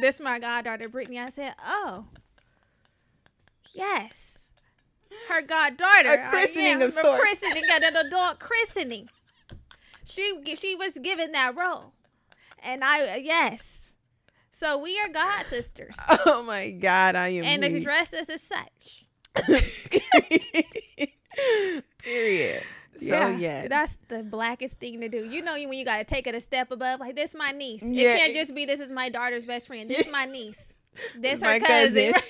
[0.00, 1.20] This my goddaughter brittany.
[1.20, 2.06] I said oh
[3.72, 4.38] yes.
[5.28, 6.14] Her goddaughter.
[6.14, 7.20] A christening I, of a sorts.
[7.20, 9.08] christening an adult christening.
[10.04, 11.92] She she was given that role.
[12.62, 13.92] And i yes.
[14.50, 15.96] So we are god sisters.
[16.26, 17.44] Oh my God, I am.
[17.44, 17.82] and weak.
[17.82, 19.06] addressed us as such
[22.04, 22.62] Period.
[22.96, 23.66] So yeah.
[23.66, 25.24] that's the blackest thing to do.
[25.24, 27.82] You know, when you got to take it a step above, like this, my niece.
[27.82, 28.14] Yeah.
[28.14, 29.90] It can't just be this is my daughter's best friend.
[29.90, 30.74] This my niece.
[31.18, 31.94] This My her cousin.
[31.94, 32.12] cousin.
[32.12, 32.24] right?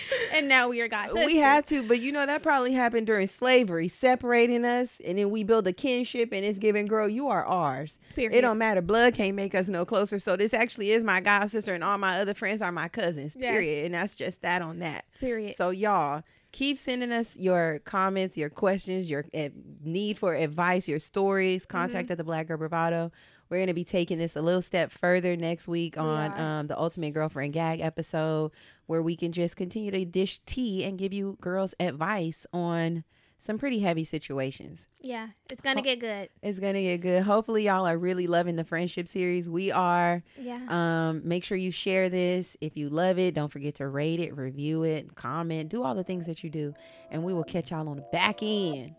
[0.34, 1.12] and now we are God.
[1.12, 5.30] we have to, but you know that probably happened during slavery, separating us, and then
[5.30, 7.98] we build a kinship, and it's giving, girl, you are ours.
[8.14, 8.34] Period.
[8.34, 8.80] It don't matter.
[8.80, 10.18] Blood can't make us no closer.
[10.18, 13.36] So this actually is my god sister, and all my other friends are my cousins.
[13.38, 13.52] Yes.
[13.52, 13.84] Period.
[13.86, 15.04] And that's just that on that.
[15.20, 15.56] Period.
[15.56, 16.22] So y'all
[16.52, 19.48] keep sending us your comments, your questions, your uh,
[19.82, 21.62] need for advice, your stories.
[21.62, 21.76] Mm-hmm.
[21.76, 23.10] Contact at the Black Girl Bravado.
[23.48, 26.40] We're gonna be taking this a little step further next week on are.
[26.40, 28.52] um, the Ultimate Girlfriend Gag episode,
[28.86, 33.04] where we can just continue to dish tea and give you girls advice on
[33.42, 34.86] some pretty heavy situations.
[35.00, 35.82] yeah, it's gonna Oh.
[35.82, 36.28] get good.
[36.42, 37.24] It's gonna get good.
[37.24, 39.50] Hopefully, y'all are really loving the friendship series.
[39.50, 40.22] We are.
[40.40, 40.60] Yeah.
[40.68, 42.56] Um, make sure you share this.
[42.60, 46.04] If you love it, don't forget to rate it, review it, comment, do all the
[46.04, 46.72] things that you do.
[47.10, 48.94] And we will catch y'all on the back end.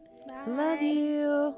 [0.48, 0.86] Love Bye.
[0.86, 1.56] you.